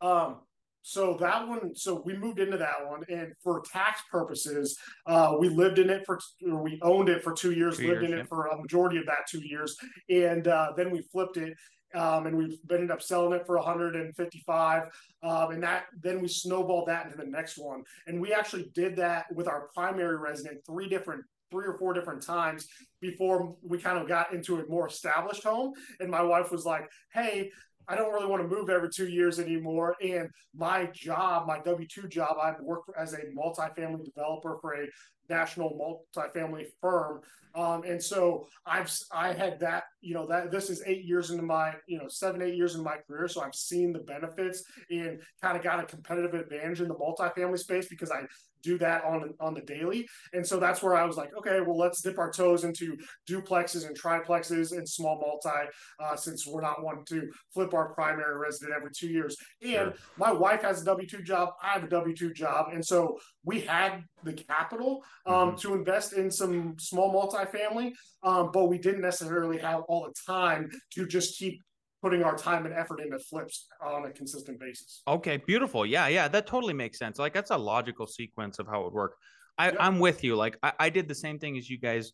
um 0.00 0.36
so 0.82 1.16
that 1.20 1.46
one 1.46 1.74
so 1.74 2.02
we 2.04 2.16
moved 2.16 2.40
into 2.40 2.56
that 2.56 2.86
one 2.86 3.02
and 3.08 3.32
for 3.42 3.62
tax 3.72 4.02
purposes 4.10 4.76
uh 5.06 5.34
we 5.38 5.48
lived 5.48 5.78
in 5.78 5.88
it 5.88 6.04
for 6.04 6.18
or 6.46 6.62
we 6.62 6.78
owned 6.82 7.08
it 7.08 7.22
for 7.22 7.32
two 7.32 7.52
years 7.52 7.78
two 7.78 7.88
lived 7.88 8.02
years, 8.02 8.10
in 8.12 8.18
yeah. 8.18 8.24
it 8.24 8.28
for 8.28 8.46
a 8.46 8.60
majority 8.60 8.98
of 8.98 9.06
that 9.06 9.26
two 9.28 9.40
years 9.40 9.76
and 10.10 10.48
uh 10.48 10.72
then 10.76 10.90
we 10.90 11.00
flipped 11.00 11.36
it 11.36 11.56
um, 11.94 12.24
and 12.26 12.34
we 12.34 12.58
ended 12.70 12.90
up 12.90 13.02
selling 13.02 13.38
it 13.38 13.46
for 13.46 13.56
155 13.56 14.82
um, 15.22 15.50
and 15.50 15.62
that 15.62 15.84
then 16.00 16.22
we 16.22 16.28
snowballed 16.28 16.88
that 16.88 17.04
into 17.04 17.18
the 17.18 17.26
next 17.26 17.58
one 17.58 17.82
and 18.06 18.20
we 18.20 18.32
actually 18.32 18.70
did 18.74 18.96
that 18.96 19.26
with 19.34 19.46
our 19.46 19.68
primary 19.74 20.16
resident 20.16 20.58
three 20.66 20.88
different 20.88 21.22
three 21.52 21.66
or 21.66 21.78
four 21.78 21.92
different 21.92 22.22
times 22.22 22.66
before 23.00 23.54
we 23.62 23.78
kind 23.78 23.98
of 23.98 24.08
got 24.08 24.32
into 24.32 24.58
a 24.58 24.66
more 24.66 24.88
established 24.88 25.44
home. 25.44 25.74
And 26.00 26.10
my 26.10 26.22
wife 26.22 26.50
was 26.50 26.64
like, 26.64 26.90
hey, 27.12 27.50
I 27.88 27.96
don't 27.96 28.12
really 28.12 28.26
want 28.26 28.42
to 28.42 28.48
move 28.48 28.70
every 28.70 28.90
two 28.90 29.08
years 29.08 29.38
anymore. 29.38 29.96
And 30.02 30.28
my 30.54 30.86
job, 30.92 31.46
my 31.46 31.58
W 31.60 31.86
2 31.86 32.08
job, 32.08 32.36
I've 32.42 32.60
worked 32.60 32.90
as 32.98 33.12
a 33.12 33.18
multifamily 33.36 34.04
developer 34.04 34.58
for 34.60 34.74
a 34.74 34.86
national 35.28 36.04
multifamily 36.16 36.66
firm. 36.80 37.20
Um, 37.54 37.82
and 37.84 38.02
so 38.02 38.46
I've 38.64 38.90
I 39.12 39.34
had 39.34 39.60
that 39.60 39.84
you 40.00 40.14
know 40.14 40.26
that 40.26 40.50
this 40.50 40.70
is 40.70 40.82
eight 40.86 41.04
years 41.04 41.30
into 41.30 41.42
my 41.42 41.74
you 41.86 41.98
know 41.98 42.08
seven 42.08 42.40
eight 42.40 42.54
years 42.54 42.76
in 42.76 42.82
my 42.82 42.96
career, 43.06 43.28
so 43.28 43.42
I've 43.42 43.54
seen 43.54 43.92
the 43.92 43.98
benefits 44.00 44.64
and 44.90 45.20
kind 45.42 45.56
of 45.56 45.62
got 45.62 45.80
a 45.80 45.84
competitive 45.84 46.32
advantage 46.32 46.80
in 46.80 46.88
the 46.88 46.94
multifamily 46.94 47.58
space 47.58 47.88
because 47.88 48.10
I 48.10 48.22
do 48.62 48.78
that 48.78 49.04
on 49.04 49.34
on 49.40 49.54
the 49.54 49.60
daily. 49.60 50.06
And 50.32 50.46
so 50.46 50.58
that's 50.58 50.82
where 50.82 50.94
I 50.94 51.04
was 51.04 51.16
like, 51.16 51.30
okay, 51.38 51.60
well, 51.60 51.78
let's 51.78 52.02
dip 52.02 52.18
our 52.18 52.30
toes 52.30 52.64
into 52.64 52.96
duplexes 53.28 53.86
and 53.86 53.98
triplexes 53.98 54.72
and 54.72 54.88
small 54.88 55.20
multi, 55.20 55.68
uh, 56.00 56.16
since 56.16 56.46
we're 56.46 56.60
not 56.60 56.82
wanting 56.82 57.04
to 57.06 57.30
flip 57.52 57.74
our 57.74 57.92
primary 57.94 58.36
resident 58.38 58.76
every 58.76 58.90
two 58.96 59.08
years. 59.08 59.36
And 59.62 59.72
sure. 59.72 59.94
my 60.16 60.32
wife 60.32 60.62
has 60.62 60.82
a 60.82 60.84
W 60.84 61.08
two 61.08 61.22
job, 61.22 61.50
I 61.62 61.68
have 61.74 61.84
a 61.84 61.88
W 61.88 62.14
two 62.14 62.32
job, 62.32 62.66
and 62.72 62.84
so 62.84 63.18
we 63.44 63.60
had 63.60 64.04
the 64.24 64.32
capital 64.32 65.04
um, 65.26 65.34
mm-hmm. 65.34 65.56
to 65.56 65.74
invest 65.74 66.12
in 66.12 66.30
some 66.30 66.76
small 66.78 67.12
multifamily, 67.12 67.92
um, 68.22 68.50
but 68.52 68.66
we 68.66 68.78
didn't 68.78 69.00
necessarily 69.00 69.58
have 69.58 69.80
all 69.88 70.04
the 70.04 70.14
time 70.26 70.70
to 70.94 71.06
just 71.06 71.38
keep 71.38 71.60
putting 72.02 72.22
our 72.22 72.36
time 72.36 72.66
and 72.66 72.74
effort 72.74 73.00
into 73.00 73.18
flips 73.18 73.68
on 73.80 74.04
a 74.06 74.10
consistent 74.10 74.58
basis. 74.58 75.02
Okay, 75.06 75.36
beautiful. 75.36 75.86
Yeah, 75.86 76.08
yeah, 76.08 76.28
that 76.28 76.46
totally 76.46 76.74
makes 76.74 76.98
sense. 76.98 77.18
Like 77.18 77.32
that's 77.32 77.50
a 77.50 77.56
logical 77.56 78.06
sequence 78.06 78.58
of 78.58 78.66
how 78.66 78.80
it 78.80 78.84
would 78.84 78.92
work. 78.92 79.16
I, 79.56 79.70
yeah. 79.70 79.76
I'm 79.78 79.98
with 80.00 80.24
you. 80.24 80.34
Like 80.34 80.58
I, 80.62 80.72
I 80.78 80.90
did 80.90 81.08
the 81.08 81.14
same 81.14 81.38
thing 81.38 81.56
as 81.56 81.70
you 81.70 81.78
guys 81.78 82.12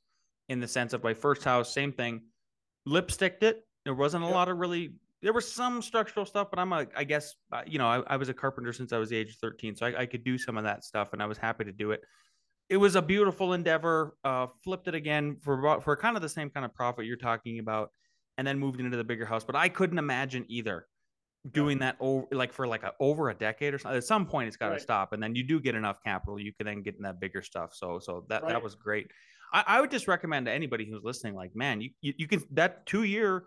in 0.49 0.61
the 0.61 0.69
sense 0.69 0.93
of 0.93 1.03
my 1.03 1.15
first 1.15 1.43
house, 1.43 1.73
same 1.73 1.93
thing. 1.93 2.23
Lipsticked 2.85 3.43
it. 3.43 3.65
There 3.85 3.95
wasn't 3.95 4.25
a 4.25 4.29
yeah. 4.29 4.35
lot 4.35 4.49
of 4.49 4.59
really. 4.59 4.93
There 5.21 5.33
was 5.33 5.51
some 5.51 5.83
structural 5.83 6.25
stuff, 6.27 6.49
but 6.49 6.61
I'm 6.61 6.73
a, 6.73 6.87
I 6.97 7.03
guess, 7.03 7.35
you 7.67 7.79
know, 7.79 7.89
I, 7.89 8.03
I 8.07 8.17
was 8.17 8.29
a 8.29 8.35
carpenter 8.35 8.73
since 8.73 8.93
I 8.93 8.99
was 8.99 9.09
the 9.11 9.17
age 9.17 9.31
of 9.31 9.37
13, 9.41 9.75
so 9.75 9.87
I, 9.87 10.03
I 10.03 10.07
could 10.07 10.23
do 10.23 10.39
some 10.39 10.57
of 10.57 10.63
that 10.63 10.85
stuff, 10.85 11.13
and 11.13 11.21
I 11.21 11.27
was 11.27 11.37
happy 11.39 11.65
to 11.65 11.73
do 11.73 11.91
it 11.91 12.03
it 12.69 12.77
was 12.77 12.97
a 12.97 13.03
beautiful 13.03 13.55
endeavor. 13.55 14.15
Uh, 14.25 14.47
flipped 14.63 14.89
it 14.89 14.95
again 14.95 15.37
for 15.41 15.59
about 15.59 15.83
for 15.83 15.97
kind 15.97 16.17
of 16.17 16.23
the 16.23 16.29
same 16.29 16.51
kind 16.51 16.67
of 16.67 16.75
profit 16.75 17.07
you're 17.07 17.17
talking 17.17 17.59
about 17.59 17.91
and 18.39 18.47
then 18.47 18.59
moved 18.59 18.81
into 18.81 18.97
the 18.97 19.05
bigger 19.05 19.27
house. 19.27 19.45
But 19.45 19.57
I 19.57 19.69
couldn't 19.69 19.99
imagine 19.99 20.47
either 20.49 20.87
doing 21.53 21.79
that 21.81 21.97
over 22.01 22.27
like 22.33 22.53
for 22.53 22.67
like 22.67 22.85
a, 22.85 22.93
over 23.01 23.31
a 23.31 23.35
decade 23.35 23.75
or 23.75 23.79
something. 23.79 23.99
At 23.99 24.05
some 24.05 24.27
point, 24.27 24.49
it's 24.49 24.57
got 24.57 24.67
to 24.67 24.73
right. 24.73 24.81
stop, 24.81 25.13
and 25.13 25.23
then 25.23 25.35
you 25.35 25.43
do 25.43 25.61
get 25.61 25.75
enough 25.75 25.99
capital, 26.03 26.41
you 26.41 26.53
can 26.55 26.67
then 26.67 26.83
get 26.83 26.97
in 26.97 27.03
that 27.03 27.21
bigger 27.21 27.43
stuff. 27.43 27.75
So 27.75 27.99
so 27.99 28.25
that 28.29 28.43
right. 28.43 28.53
that 28.53 28.63
was 28.63 28.75
great. 28.75 29.11
I, 29.53 29.65
I, 29.67 29.81
would 29.81 29.91
just 29.91 30.09
recommend 30.09 30.45
to 30.45 30.53
anybody 30.53 30.85
who's 30.85 31.03
listening, 31.03 31.35
like 31.35 31.55
man, 31.55 31.81
you 31.81 31.91
you, 32.01 32.15
you 32.17 32.29
can 32.29 32.43
that 32.53 32.87
two 32.87 33.03
year. 33.03 33.45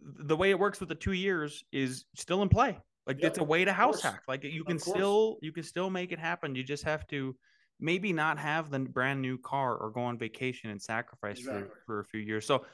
The 0.00 0.36
way 0.36 0.50
it 0.50 0.58
works 0.58 0.78
with 0.78 0.88
the 0.88 0.94
two 0.94 1.12
years 1.12 1.64
is 1.72 2.04
still 2.14 2.42
in 2.42 2.48
play. 2.48 2.78
Like 3.04 3.20
yep. 3.20 3.32
it's 3.32 3.38
a 3.38 3.44
way 3.44 3.64
to 3.64 3.72
house 3.72 4.00
hack. 4.00 4.22
Like 4.28 4.44
you 4.44 4.62
can 4.62 4.78
still 4.78 5.38
you 5.42 5.50
can 5.50 5.64
still 5.64 5.90
make 5.90 6.12
it 6.12 6.20
happen. 6.20 6.54
You 6.54 6.62
just 6.62 6.84
have 6.84 7.06
to 7.08 7.34
maybe 7.80 8.12
not 8.12 8.38
have 8.38 8.70
the 8.70 8.78
brand 8.78 9.20
new 9.20 9.38
car 9.38 9.76
or 9.76 9.90
go 9.90 10.02
on 10.02 10.18
vacation 10.18 10.70
and 10.70 10.80
sacrifice 10.80 11.38
exactly. 11.38 11.68
for, 11.68 11.82
for 11.86 12.00
a 12.00 12.04
few 12.04 12.20
years. 12.20 12.46
So 12.46 12.64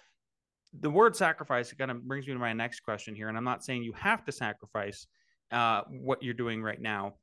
the 0.80 0.90
word 0.90 1.14
sacrifice 1.14 1.72
kind 1.72 1.90
of 1.90 2.02
brings 2.06 2.26
me 2.26 2.32
to 2.32 2.38
my 2.38 2.52
next 2.52 2.80
question 2.80 3.14
here, 3.14 3.28
and 3.28 3.36
I'm 3.36 3.44
not 3.44 3.64
saying 3.64 3.82
you 3.82 3.92
have 3.92 4.24
to 4.24 4.32
sacrifice 4.32 5.06
uh, 5.50 5.82
what 5.88 6.22
you're 6.22 6.34
doing 6.34 6.62
right 6.62 6.80
now 6.80 7.14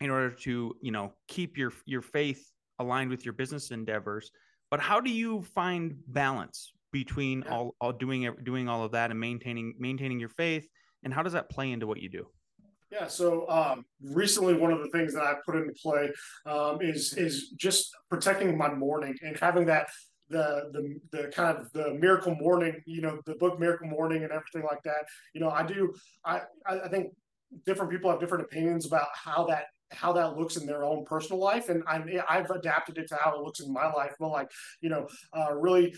in 0.00 0.10
order 0.10 0.30
to 0.30 0.76
you 0.80 0.92
know 0.92 1.12
keep 1.28 1.56
your 1.56 1.72
your 1.86 2.02
faith 2.02 2.50
aligned 2.78 3.10
with 3.10 3.24
your 3.24 3.34
business 3.34 3.70
endeavors. 3.70 4.30
But 4.70 4.80
how 4.80 5.00
do 5.00 5.10
you 5.10 5.42
find 5.42 5.96
balance 6.08 6.72
between 6.92 7.42
yeah. 7.42 7.54
all, 7.54 7.74
all 7.80 7.92
doing 7.92 8.34
doing 8.42 8.68
all 8.68 8.84
of 8.84 8.92
that 8.92 9.10
and 9.10 9.18
maintaining 9.18 9.74
maintaining 9.78 10.20
your 10.20 10.28
faith? 10.30 10.66
And 11.04 11.12
how 11.12 11.22
does 11.22 11.32
that 11.32 11.50
play 11.50 11.72
into 11.72 11.86
what 11.86 12.00
you 12.00 12.08
do? 12.08 12.26
Yeah. 12.90 13.06
So 13.06 13.48
um, 13.48 13.86
recently, 14.02 14.54
one 14.54 14.70
of 14.70 14.80
the 14.80 14.88
things 14.88 15.14
that 15.14 15.22
I 15.22 15.34
put 15.46 15.56
into 15.56 15.72
play 15.82 16.10
um, 16.46 16.78
is 16.82 17.14
is 17.14 17.48
just 17.50 17.90
protecting 18.10 18.56
my 18.56 18.72
morning 18.72 19.16
and 19.22 19.36
having 19.38 19.66
that 19.66 19.88
the 20.32 20.70
the 20.72 21.18
the 21.18 21.28
kind 21.28 21.56
of 21.56 21.70
the 21.72 21.94
miracle 21.94 22.34
morning. 22.34 22.82
You 22.86 23.02
know, 23.02 23.20
the 23.26 23.34
book 23.34 23.60
Miracle 23.60 23.88
Morning 23.88 24.24
and 24.24 24.32
everything 24.32 24.64
like 24.68 24.82
that. 24.84 25.04
You 25.34 25.40
know, 25.40 25.50
I 25.50 25.64
do. 25.64 25.94
I 26.24 26.40
I 26.66 26.88
think 26.88 27.12
different 27.66 27.90
people 27.90 28.10
have 28.10 28.20
different 28.20 28.44
opinions 28.44 28.86
about 28.86 29.08
how 29.14 29.44
that 29.46 29.66
how 29.92 30.12
that 30.12 30.36
looks 30.38 30.56
in 30.56 30.66
their 30.66 30.84
own 30.84 31.04
personal 31.04 31.38
life 31.38 31.68
and 31.68 31.82
i 31.86 32.02
i've 32.28 32.50
adapted 32.50 32.96
it 32.96 33.06
to 33.06 33.16
how 33.16 33.34
it 33.34 33.42
looks 33.42 33.60
in 33.60 33.70
my 33.70 33.92
life 33.92 34.14
but 34.18 34.28
like 34.28 34.50
you 34.80 34.88
know 34.88 35.06
uh, 35.36 35.52
really 35.52 35.94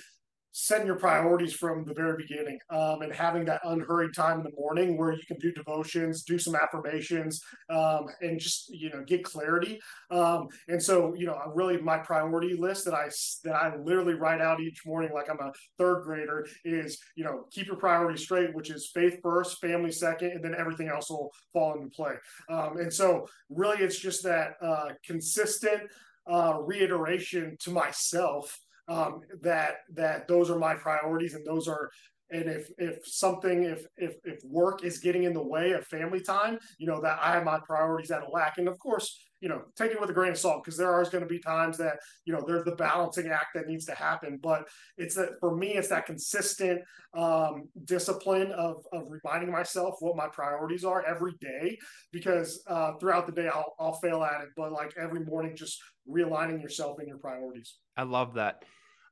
setting 0.56 0.86
your 0.86 0.96
priorities 0.96 1.52
from 1.52 1.84
the 1.84 1.92
very 1.92 2.16
beginning 2.16 2.58
um, 2.70 3.02
and 3.02 3.12
having 3.12 3.44
that 3.44 3.60
unhurried 3.64 4.14
time 4.14 4.38
in 4.38 4.44
the 4.44 4.56
morning 4.56 4.96
where 4.96 5.12
you 5.12 5.22
can 5.26 5.36
do 5.38 5.50
devotions 5.50 6.22
do 6.22 6.38
some 6.38 6.54
affirmations 6.54 7.42
um, 7.70 8.06
and 8.20 8.38
just 8.38 8.70
you 8.70 8.88
know 8.90 9.02
get 9.04 9.24
clarity. 9.24 9.80
Um, 10.10 10.46
and 10.68 10.80
so 10.80 11.12
you 11.14 11.26
know 11.26 11.36
really 11.54 11.80
my 11.80 11.98
priority 11.98 12.56
list 12.56 12.84
that 12.84 12.94
i 12.94 13.08
that 13.42 13.54
i 13.54 13.74
literally 13.76 14.14
write 14.14 14.40
out 14.40 14.60
each 14.60 14.86
morning 14.86 15.10
like 15.12 15.28
i'm 15.28 15.40
a 15.40 15.52
third 15.76 16.04
grader 16.04 16.46
is 16.64 16.98
you 17.16 17.24
know 17.24 17.46
keep 17.50 17.66
your 17.66 17.76
priorities 17.76 18.22
straight 18.22 18.54
which 18.54 18.70
is 18.70 18.90
faith 18.94 19.18
first 19.22 19.60
family 19.60 19.90
second 19.90 20.30
and 20.30 20.44
then 20.44 20.54
everything 20.56 20.88
else 20.88 21.10
will 21.10 21.32
fall 21.52 21.74
into 21.74 21.88
play. 21.88 22.14
Um, 22.48 22.76
and 22.78 22.92
so 22.92 23.26
really 23.50 23.78
it's 23.78 23.98
just 23.98 24.22
that 24.24 24.52
uh, 24.62 24.90
consistent 25.04 25.82
uh, 26.30 26.58
reiteration 26.60 27.56
to 27.60 27.70
myself 27.70 28.58
um, 28.88 29.20
that 29.42 29.76
that 29.94 30.28
those 30.28 30.50
are 30.50 30.58
my 30.58 30.74
priorities 30.74 31.34
and 31.34 31.46
those 31.46 31.68
are 31.68 31.90
and 32.30 32.48
if 32.48 32.68
if 32.78 33.06
something 33.06 33.64
if 33.64 33.86
if 33.96 34.14
if 34.24 34.38
work 34.44 34.84
is 34.84 34.98
getting 34.98 35.24
in 35.24 35.32
the 35.32 35.42
way 35.42 35.72
of 35.72 35.86
family 35.86 36.20
time 36.20 36.58
you 36.78 36.86
know 36.86 37.00
that 37.00 37.18
i 37.20 37.32
have 37.32 37.44
my 37.44 37.58
priorities 37.66 38.10
out 38.10 38.22
of 38.22 38.28
whack 38.30 38.54
and 38.58 38.68
of 38.68 38.78
course 38.78 39.18
you 39.44 39.50
know 39.50 39.60
take 39.76 39.92
it 39.92 40.00
with 40.00 40.08
a 40.08 40.12
grain 40.12 40.32
of 40.32 40.38
salt 40.38 40.64
because 40.64 40.78
there 40.78 40.90
are 40.90 41.04
going 41.04 41.22
to 41.22 41.28
be 41.28 41.38
times 41.38 41.76
that 41.76 41.98
you 42.24 42.32
know 42.32 42.42
there's 42.46 42.64
the 42.64 42.74
balancing 42.76 43.28
act 43.28 43.48
that 43.54 43.66
needs 43.66 43.84
to 43.84 43.94
happen 43.94 44.40
but 44.42 44.66
it's 44.96 45.14
that 45.14 45.38
for 45.38 45.54
me 45.54 45.74
it's 45.74 45.88
that 45.88 46.06
consistent 46.06 46.80
um, 47.12 47.68
discipline 47.84 48.50
of 48.52 48.76
of 48.94 49.02
reminding 49.10 49.52
myself 49.52 49.96
what 50.00 50.16
my 50.16 50.28
priorities 50.28 50.82
are 50.82 51.04
every 51.04 51.34
day 51.42 51.76
because 52.10 52.64
uh, 52.68 52.92
throughout 52.98 53.26
the 53.26 53.32
day 53.32 53.48
I'll, 53.48 53.74
I'll 53.78 54.00
fail 54.00 54.24
at 54.24 54.40
it 54.40 54.48
but 54.56 54.72
like 54.72 54.94
every 54.98 55.20
morning 55.20 55.54
just 55.54 55.78
realigning 56.08 56.62
yourself 56.62 56.98
and 56.98 57.06
your 57.06 57.18
priorities 57.18 57.76
i 57.98 58.02
love 58.02 58.34
that 58.34 58.64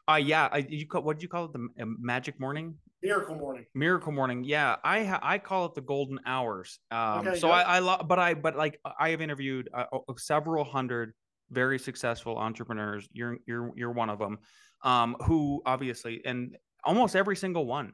uh, 0.08 0.16
yeah. 0.16 0.48
I, 0.50 0.66
you 0.68 0.86
call, 0.88 1.02
what 1.02 1.16
did 1.16 1.22
you 1.22 1.28
call 1.28 1.44
it? 1.44 1.52
The 1.52 1.68
uh, 1.80 1.86
magic 2.00 2.40
morning? 2.40 2.74
Miracle 3.02 3.34
morning. 3.34 3.66
Miracle 3.74 4.12
morning. 4.12 4.44
Yeah. 4.44 4.76
I 4.84 5.04
ha- 5.04 5.20
I 5.22 5.38
call 5.38 5.66
it 5.66 5.74
the 5.74 5.80
golden 5.80 6.20
hours. 6.24 6.78
Um, 6.90 7.26
okay, 7.26 7.38
so 7.38 7.50
I, 7.50 7.62
I 7.62 7.78
love, 7.80 8.06
but 8.06 8.18
I, 8.18 8.34
but 8.34 8.56
like 8.56 8.78
I 8.98 9.10
have 9.10 9.20
interviewed 9.20 9.68
uh, 9.74 9.84
several 10.16 10.64
hundred 10.64 11.12
very 11.50 11.78
successful 11.78 12.38
entrepreneurs. 12.38 13.08
You're, 13.12 13.38
you're, 13.46 13.72
you're 13.76 13.92
one 13.92 14.10
of 14.10 14.18
them. 14.18 14.38
Um, 14.84 15.16
who 15.26 15.62
obviously, 15.66 16.22
and 16.24 16.56
almost 16.84 17.14
every 17.14 17.36
single 17.36 17.66
one, 17.66 17.92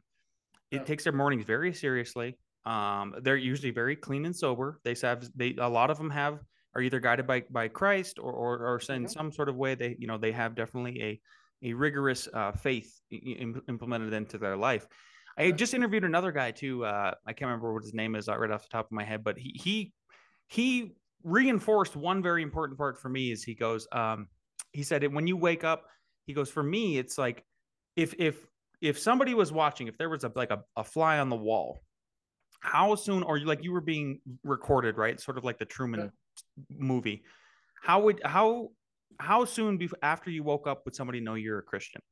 it 0.70 0.76
yeah. 0.76 0.84
takes 0.84 1.04
their 1.04 1.12
mornings 1.12 1.44
very 1.44 1.72
seriously. 1.74 2.38
Um, 2.64 3.14
they're 3.22 3.36
usually 3.36 3.70
very 3.70 3.96
clean 3.96 4.26
and 4.26 4.36
sober. 4.36 4.80
They 4.84 4.94
have, 5.02 5.28
they, 5.34 5.54
a 5.58 5.68
lot 5.68 5.90
of 5.90 5.98
them 5.98 6.10
have, 6.10 6.40
are 6.74 6.82
either 6.82 7.00
guided 7.00 7.26
by, 7.26 7.44
by 7.50 7.68
Christ 7.68 8.18
or, 8.18 8.32
or, 8.32 8.58
or 8.58 8.76
in 8.76 9.02
mm-hmm. 9.02 9.06
some 9.06 9.32
sort 9.32 9.48
of 9.48 9.56
way, 9.56 9.74
they, 9.74 9.96
you 9.98 10.06
know, 10.06 10.18
they 10.18 10.32
have 10.32 10.54
definitely 10.54 11.02
a, 11.02 11.20
a 11.62 11.72
rigorous 11.72 12.28
uh, 12.32 12.52
faith 12.52 13.00
implemented 13.10 14.12
into 14.12 14.38
their 14.38 14.56
life. 14.56 14.86
I 15.36 15.52
just 15.52 15.74
interviewed 15.74 16.04
another 16.04 16.32
guy 16.32 16.50
too. 16.50 16.84
Uh, 16.84 17.14
I 17.26 17.32
can't 17.32 17.48
remember 17.48 17.72
what 17.72 17.84
his 17.84 17.94
name 17.94 18.16
is 18.16 18.28
right 18.28 18.50
off 18.50 18.62
the 18.62 18.68
top 18.70 18.86
of 18.86 18.92
my 18.92 19.04
head, 19.04 19.22
but 19.22 19.38
he 19.38 19.52
he 19.54 19.92
he 20.48 20.96
reinforced 21.22 21.96
one 21.96 22.22
very 22.22 22.42
important 22.42 22.78
part 22.78 23.00
for 23.00 23.08
me. 23.08 23.30
Is 23.30 23.44
he 23.44 23.54
goes, 23.54 23.86
um, 23.92 24.28
he 24.72 24.82
said, 24.82 25.06
when 25.12 25.26
you 25.26 25.36
wake 25.36 25.64
up, 25.64 25.84
he 26.26 26.34
goes, 26.34 26.50
for 26.50 26.62
me, 26.62 26.98
it's 26.98 27.18
like 27.18 27.44
if 27.96 28.14
if 28.18 28.36
if 28.80 28.98
somebody 28.98 29.34
was 29.34 29.52
watching, 29.52 29.88
if 29.88 29.96
there 29.96 30.08
was 30.08 30.24
a 30.24 30.32
like 30.34 30.50
a, 30.50 30.60
a 30.76 30.84
fly 30.84 31.18
on 31.18 31.28
the 31.28 31.36
wall, 31.36 31.82
how 32.60 32.94
soon, 32.94 33.22
or 33.22 33.38
like 33.40 33.62
you 33.62 33.72
were 33.72 33.80
being 33.80 34.20
recorded, 34.42 34.96
right? 34.96 35.20
Sort 35.20 35.38
of 35.38 35.44
like 35.44 35.58
the 35.58 35.64
Truman 35.64 36.00
yeah. 36.00 36.62
movie. 36.76 37.22
How 37.82 38.00
would 38.00 38.20
how 38.24 38.70
how 39.18 39.44
soon 39.44 39.76
before 39.78 39.98
after 40.02 40.30
you 40.30 40.42
woke 40.42 40.66
up 40.66 40.84
would 40.84 40.94
somebody 40.94 41.20
know 41.20 41.34
you're 41.34 41.58
a 41.58 41.62
Christian? 41.62 42.02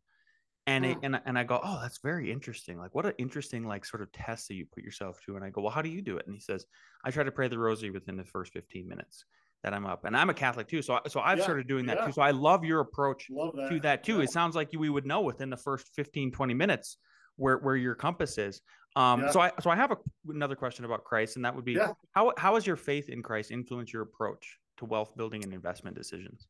And 0.68 0.84
it, 0.84 0.98
and 1.04 1.20
and 1.24 1.38
I 1.38 1.44
go, 1.44 1.60
oh, 1.62 1.78
that's 1.80 1.98
very 1.98 2.32
interesting. 2.32 2.76
Like, 2.76 2.92
what 2.92 3.06
an 3.06 3.12
interesting 3.18 3.68
like 3.68 3.84
sort 3.84 4.02
of 4.02 4.10
test 4.10 4.48
that 4.48 4.54
you 4.54 4.66
put 4.66 4.82
yourself 4.82 5.20
to. 5.24 5.36
And 5.36 5.44
I 5.44 5.50
go, 5.50 5.60
well, 5.60 5.70
how 5.70 5.80
do 5.80 5.88
you 5.88 6.02
do 6.02 6.16
it? 6.16 6.26
And 6.26 6.34
he 6.34 6.40
says, 6.40 6.66
I 7.04 7.12
try 7.12 7.22
to 7.22 7.30
pray 7.30 7.46
the 7.46 7.58
rosary 7.58 7.90
within 7.90 8.16
the 8.16 8.24
first 8.24 8.52
15 8.52 8.88
minutes 8.88 9.24
that 9.62 9.72
I'm 9.72 9.86
up. 9.86 10.04
And 10.04 10.16
I'm 10.16 10.28
a 10.28 10.34
Catholic 10.34 10.66
too, 10.66 10.82
so 10.82 10.98
so 11.06 11.20
I've 11.20 11.38
yeah, 11.38 11.44
started 11.44 11.68
doing 11.68 11.86
that 11.86 11.98
yeah. 11.98 12.06
too. 12.06 12.12
So 12.12 12.22
I 12.22 12.32
love 12.32 12.64
your 12.64 12.80
approach 12.80 13.28
love 13.30 13.54
that. 13.54 13.70
to 13.70 13.80
that 13.80 14.02
too. 14.02 14.18
Yeah. 14.18 14.24
It 14.24 14.30
sounds 14.30 14.56
like 14.56 14.72
you, 14.72 14.80
we 14.80 14.88
would 14.88 15.06
know 15.06 15.20
within 15.20 15.50
the 15.50 15.56
first 15.56 15.88
15 15.94 16.32
20 16.32 16.54
minutes 16.54 16.98
where 17.36 17.58
where 17.58 17.76
your 17.76 17.94
compass 17.94 18.36
is. 18.36 18.60
Um, 18.96 19.26
so 19.30 19.40
I 19.40 19.52
so 19.60 19.70
I 19.70 19.76
have 19.76 19.92
a, 19.92 19.96
another 20.28 20.56
question 20.56 20.84
about 20.84 21.04
Christ, 21.04 21.36
and 21.36 21.44
that 21.44 21.54
would 21.54 21.64
be 21.64 21.78
how 22.12 22.32
how 22.36 22.54
has 22.54 22.66
your 22.66 22.76
faith 22.76 23.08
in 23.08 23.22
Christ 23.22 23.50
influenced 23.50 23.92
your 23.92 24.02
approach 24.02 24.58
to 24.78 24.84
wealth 24.84 25.16
building 25.16 25.44
and 25.44 25.52
investment 25.52 25.96
decisions? 25.96 26.48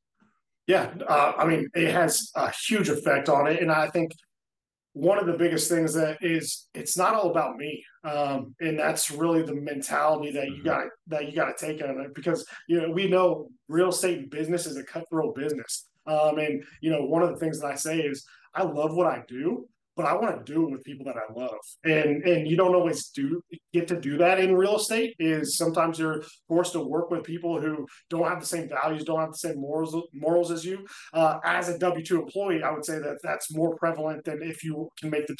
Yeah, 0.66 0.92
uh, 1.08 1.32
I 1.38 1.46
mean, 1.46 1.68
it 1.74 1.92
has 1.92 2.30
a 2.34 2.50
huge 2.50 2.88
effect 2.88 3.28
on 3.28 3.46
it, 3.46 3.62
and 3.62 3.70
I 3.70 3.88
think 3.88 4.12
one 4.96 5.18
of 5.18 5.26
the 5.26 5.34
biggest 5.34 5.68
things 5.70 5.92
that 5.92 6.16
is 6.22 6.68
it's 6.72 6.96
not 6.96 7.14
all 7.14 7.30
about 7.30 7.56
me, 7.56 7.84
um, 8.02 8.54
and 8.60 8.78
that's 8.78 9.10
really 9.10 9.42
the 9.42 9.54
mentality 9.54 10.32
that 10.32 10.46
you 10.46 10.54
mm-hmm. 10.54 10.68
got 10.68 10.86
that 11.08 11.26
you 11.26 11.36
got 11.36 11.56
to 11.56 11.66
take 11.66 11.84
on 11.84 12.00
it. 12.00 12.14
Because 12.14 12.46
you 12.66 12.80
know 12.80 12.90
we 12.90 13.06
know 13.06 13.48
real 13.68 13.90
estate 13.90 14.30
business 14.30 14.64
is 14.64 14.78
a 14.78 14.82
cutthroat 14.82 15.34
business, 15.34 15.86
um, 16.06 16.38
and 16.38 16.64
you 16.80 16.90
know 16.90 17.04
one 17.04 17.22
of 17.22 17.28
the 17.28 17.36
things 17.36 17.60
that 17.60 17.66
I 17.66 17.74
say 17.74 18.00
is 18.00 18.24
I 18.54 18.62
love 18.62 18.94
what 18.94 19.06
I 19.06 19.22
do, 19.28 19.68
but 19.96 20.06
I 20.06 20.14
want 20.14 20.46
to 20.46 20.52
do 20.52 20.64
it 20.64 20.70
with 20.70 20.84
people 20.84 21.06
that 21.06 21.16
I 21.16 21.32
love. 21.32 21.58
And 21.84 22.22
and 22.24 22.48
you 22.48 22.56
don't 22.56 22.74
always 22.74 23.08
do 23.08 23.42
get 23.72 23.88
to 23.88 24.00
do 24.00 24.18
that 24.18 24.38
in 24.38 24.54
real 24.54 24.76
estate. 24.76 25.14
Is 25.18 25.56
sometimes 25.56 25.98
you're 25.98 26.22
forced 26.48 26.72
to 26.72 26.80
work 26.80 27.10
with 27.10 27.24
people 27.24 27.60
who 27.60 27.86
don't 28.10 28.28
have 28.28 28.40
the 28.40 28.46
same 28.46 28.68
values, 28.68 29.04
don't 29.04 29.20
have 29.20 29.32
the 29.32 29.38
same 29.38 29.60
morals 29.60 29.96
morals 30.12 30.50
as 30.50 30.64
you. 30.64 30.86
Uh, 31.12 31.38
as 31.44 31.68
a 31.68 31.78
W 31.78 32.04
two 32.04 32.22
employee, 32.22 32.62
I 32.62 32.70
would 32.70 32.84
say 32.84 32.98
that 32.98 33.18
that's 33.22 33.54
more 33.54 33.76
prevalent 33.76 34.24
than 34.24 34.42
if 34.42 34.62
you 34.62 34.90
can 35.00 35.10
make 35.10 35.26
the 35.26 35.36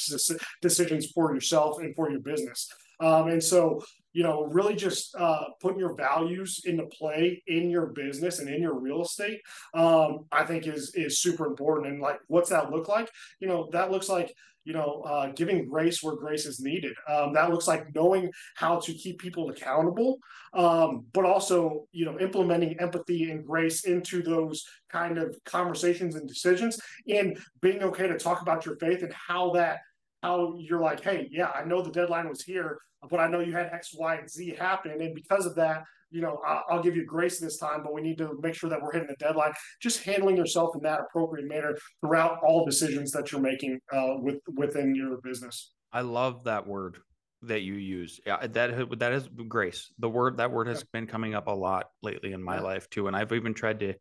decisions 0.61 1.11
for 1.13 1.33
yourself 1.33 1.79
and 1.79 1.95
for 1.95 2.09
your 2.09 2.21
business. 2.21 2.67
Um, 2.99 3.27
and 3.27 3.43
so 3.43 3.83
you 4.17 4.23
know, 4.23 4.45
really 4.45 4.75
just 4.75 5.15
uh, 5.15 5.43
putting 5.61 5.77
your 5.77 5.93
values 5.93 6.61
into 6.65 6.87
play 6.87 7.43
in 7.45 7.69
your 7.69 7.85
business 7.85 8.39
and 8.39 8.49
in 8.49 8.63
your 8.63 8.73
real 8.73 9.03
estate, 9.03 9.41
um, 9.75 10.25
I 10.31 10.43
think 10.43 10.65
is 10.65 10.91
is 10.95 11.21
super 11.21 11.45
important. 11.45 11.93
And 11.93 12.01
like, 12.01 12.19
what's 12.25 12.49
that 12.49 12.71
look 12.71 12.87
like? 12.87 13.11
You 13.39 13.47
know, 13.47 13.69
that 13.73 13.91
looks 13.91 14.09
like 14.09 14.33
you 14.63 14.73
know 14.73 15.03
uh, 15.05 15.33
giving 15.35 15.69
grace 15.69 16.01
where 16.01 16.15
grace 16.15 16.47
is 16.47 16.59
needed. 16.59 16.95
Um, 17.07 17.31
that 17.33 17.51
looks 17.51 17.67
like 17.67 17.93
knowing 17.93 18.31
how 18.55 18.79
to 18.79 18.91
keep 18.91 19.19
people 19.19 19.51
accountable, 19.51 20.17
um, 20.55 21.05
but 21.13 21.25
also 21.25 21.85
you 21.91 22.05
know 22.05 22.19
implementing 22.19 22.75
empathy 22.79 23.29
and 23.29 23.45
grace 23.45 23.83
into 23.83 24.23
those 24.23 24.65
kind 24.89 25.19
of 25.19 25.37
conversations 25.45 26.15
and 26.15 26.27
decisions, 26.27 26.79
and 27.07 27.37
being 27.61 27.83
okay 27.83 28.07
to 28.07 28.17
talk 28.17 28.41
about 28.41 28.65
your 28.65 28.77
faith 28.77 29.03
and 29.03 29.13
how 29.13 29.51
that 29.51 29.81
how 30.23 30.55
you're 30.57 30.81
like, 30.81 31.01
hey, 31.01 31.27
yeah, 31.31 31.49
I 31.49 31.63
know 31.63 31.81
the 31.81 31.91
deadline 31.91 32.29
was 32.29 32.43
here, 32.43 32.79
but 33.09 33.19
I 33.19 33.27
know 33.27 33.39
you 33.39 33.53
had 33.53 33.69
X, 33.71 33.91
Y, 33.93 34.15
and 34.15 34.29
Z 34.29 34.55
happen. 34.57 34.91
And 34.91 35.13
because 35.13 35.45
of 35.45 35.55
that, 35.55 35.83
you 36.09 36.21
know, 36.21 36.39
I'll, 36.69 36.81
give 36.81 36.95
you 36.95 37.05
grace 37.05 37.39
this 37.39 37.57
time, 37.57 37.81
but 37.83 37.93
we 37.93 38.01
need 38.01 38.17
to 38.19 38.39
make 38.41 38.55
sure 38.55 38.69
that 38.69 38.81
we're 38.81 38.93
hitting 38.93 39.09
the 39.09 39.15
deadline. 39.15 39.51
Just 39.81 40.03
handling 40.03 40.37
yourself 40.37 40.73
in 40.75 40.81
that 40.83 41.01
appropriate 41.01 41.47
manner 41.47 41.77
throughout 42.01 42.39
all 42.45 42.65
decisions 42.65 43.11
that 43.11 43.31
you're 43.31 43.41
making 43.41 43.79
uh, 43.93 44.13
with 44.17 44.37
within 44.55 44.95
your 44.95 45.19
business. 45.21 45.73
I 45.91 46.01
love 46.01 46.45
that 46.45 46.65
word 46.65 46.99
that 47.41 47.61
you 47.61 47.73
use. 47.73 48.21
Yeah, 48.25 48.47
that 48.47 48.99
that 48.99 49.11
is 49.11 49.27
grace. 49.47 49.91
The 49.99 50.09
word 50.09 50.37
that 50.37 50.51
word 50.51 50.67
has 50.67 50.79
yeah. 50.79 50.99
been 50.99 51.07
coming 51.07 51.35
up 51.35 51.47
a 51.47 51.51
lot 51.51 51.87
lately 52.01 52.31
in 52.31 52.41
my 52.41 52.55
yeah. 52.55 52.61
life 52.61 52.89
too, 52.89 53.07
and 53.07 53.15
I've 53.15 53.33
even 53.33 53.53
tried 53.53 53.81
to 53.81 53.93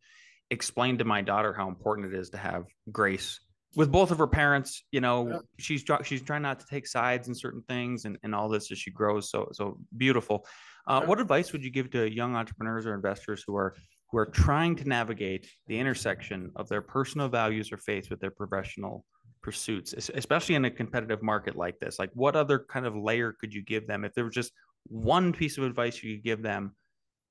explain 0.51 0.99
to 0.99 1.05
my 1.05 1.23
daughter 1.23 1.53
how 1.53 1.69
important 1.69 2.15
it 2.15 2.19
is 2.19 2.31
to 2.31 2.39
have 2.39 2.67
grace 2.93 3.41
with 3.76 3.92
both 3.92 4.11
of 4.11 4.18
her 4.18 4.26
parents, 4.26 4.83
you 4.90 5.00
know, 5.00 5.28
yeah. 5.28 5.38
she's 5.59 5.85
she's 6.02 6.23
trying 6.23 6.42
not 6.42 6.59
to 6.61 6.66
take 6.66 6.87
sides 6.87 7.28
in 7.28 7.35
certain 7.35 7.62
things 7.68 8.06
and, 8.06 8.18
and 8.23 8.35
all 8.35 8.49
this 8.49 8.73
as 8.73 8.78
she 8.78 8.90
grows. 8.90 9.30
So 9.30 9.49
so 9.52 9.78
beautiful. 9.97 10.47
Uh, 10.88 11.04
What 11.04 11.21
advice 11.21 11.52
would 11.52 11.62
you 11.62 11.71
give 11.71 11.90
to 11.90 12.11
young 12.11 12.35
entrepreneurs 12.35 12.87
or 12.87 12.95
investors 12.95 13.45
who 13.47 13.54
are 13.56 13.76
who 14.11 14.18
are 14.18 14.26
trying 14.26 14.76
to 14.76 14.88
navigate 14.88 15.47
the 15.66 15.78
intersection 15.78 16.50
of 16.56 16.68
their 16.68 16.80
personal 16.80 17.28
values 17.28 17.71
or 17.73 17.76
faith 17.76 18.09
with 18.09 18.21
their 18.21 18.30
professional 18.30 19.04
pursuits, 19.42 19.92
especially 20.14 20.54
in 20.54 20.64
a 20.64 20.71
competitive 20.71 21.23
market 21.23 21.56
like 21.56 21.78
this? 21.80 21.99
Like, 21.99 22.11
what 22.14 22.35
other 22.35 22.64
kind 22.68 22.87
of 22.87 22.97
layer 22.97 23.33
could 23.38 23.52
you 23.52 23.62
give 23.62 23.87
them 23.87 24.04
if 24.04 24.14
there 24.14 24.25
was 24.25 24.35
just 24.35 24.52
one 24.88 25.33
piece 25.33 25.59
of 25.59 25.64
advice 25.64 26.02
you 26.02 26.14
could 26.14 26.25
give 26.25 26.42
them 26.42 26.75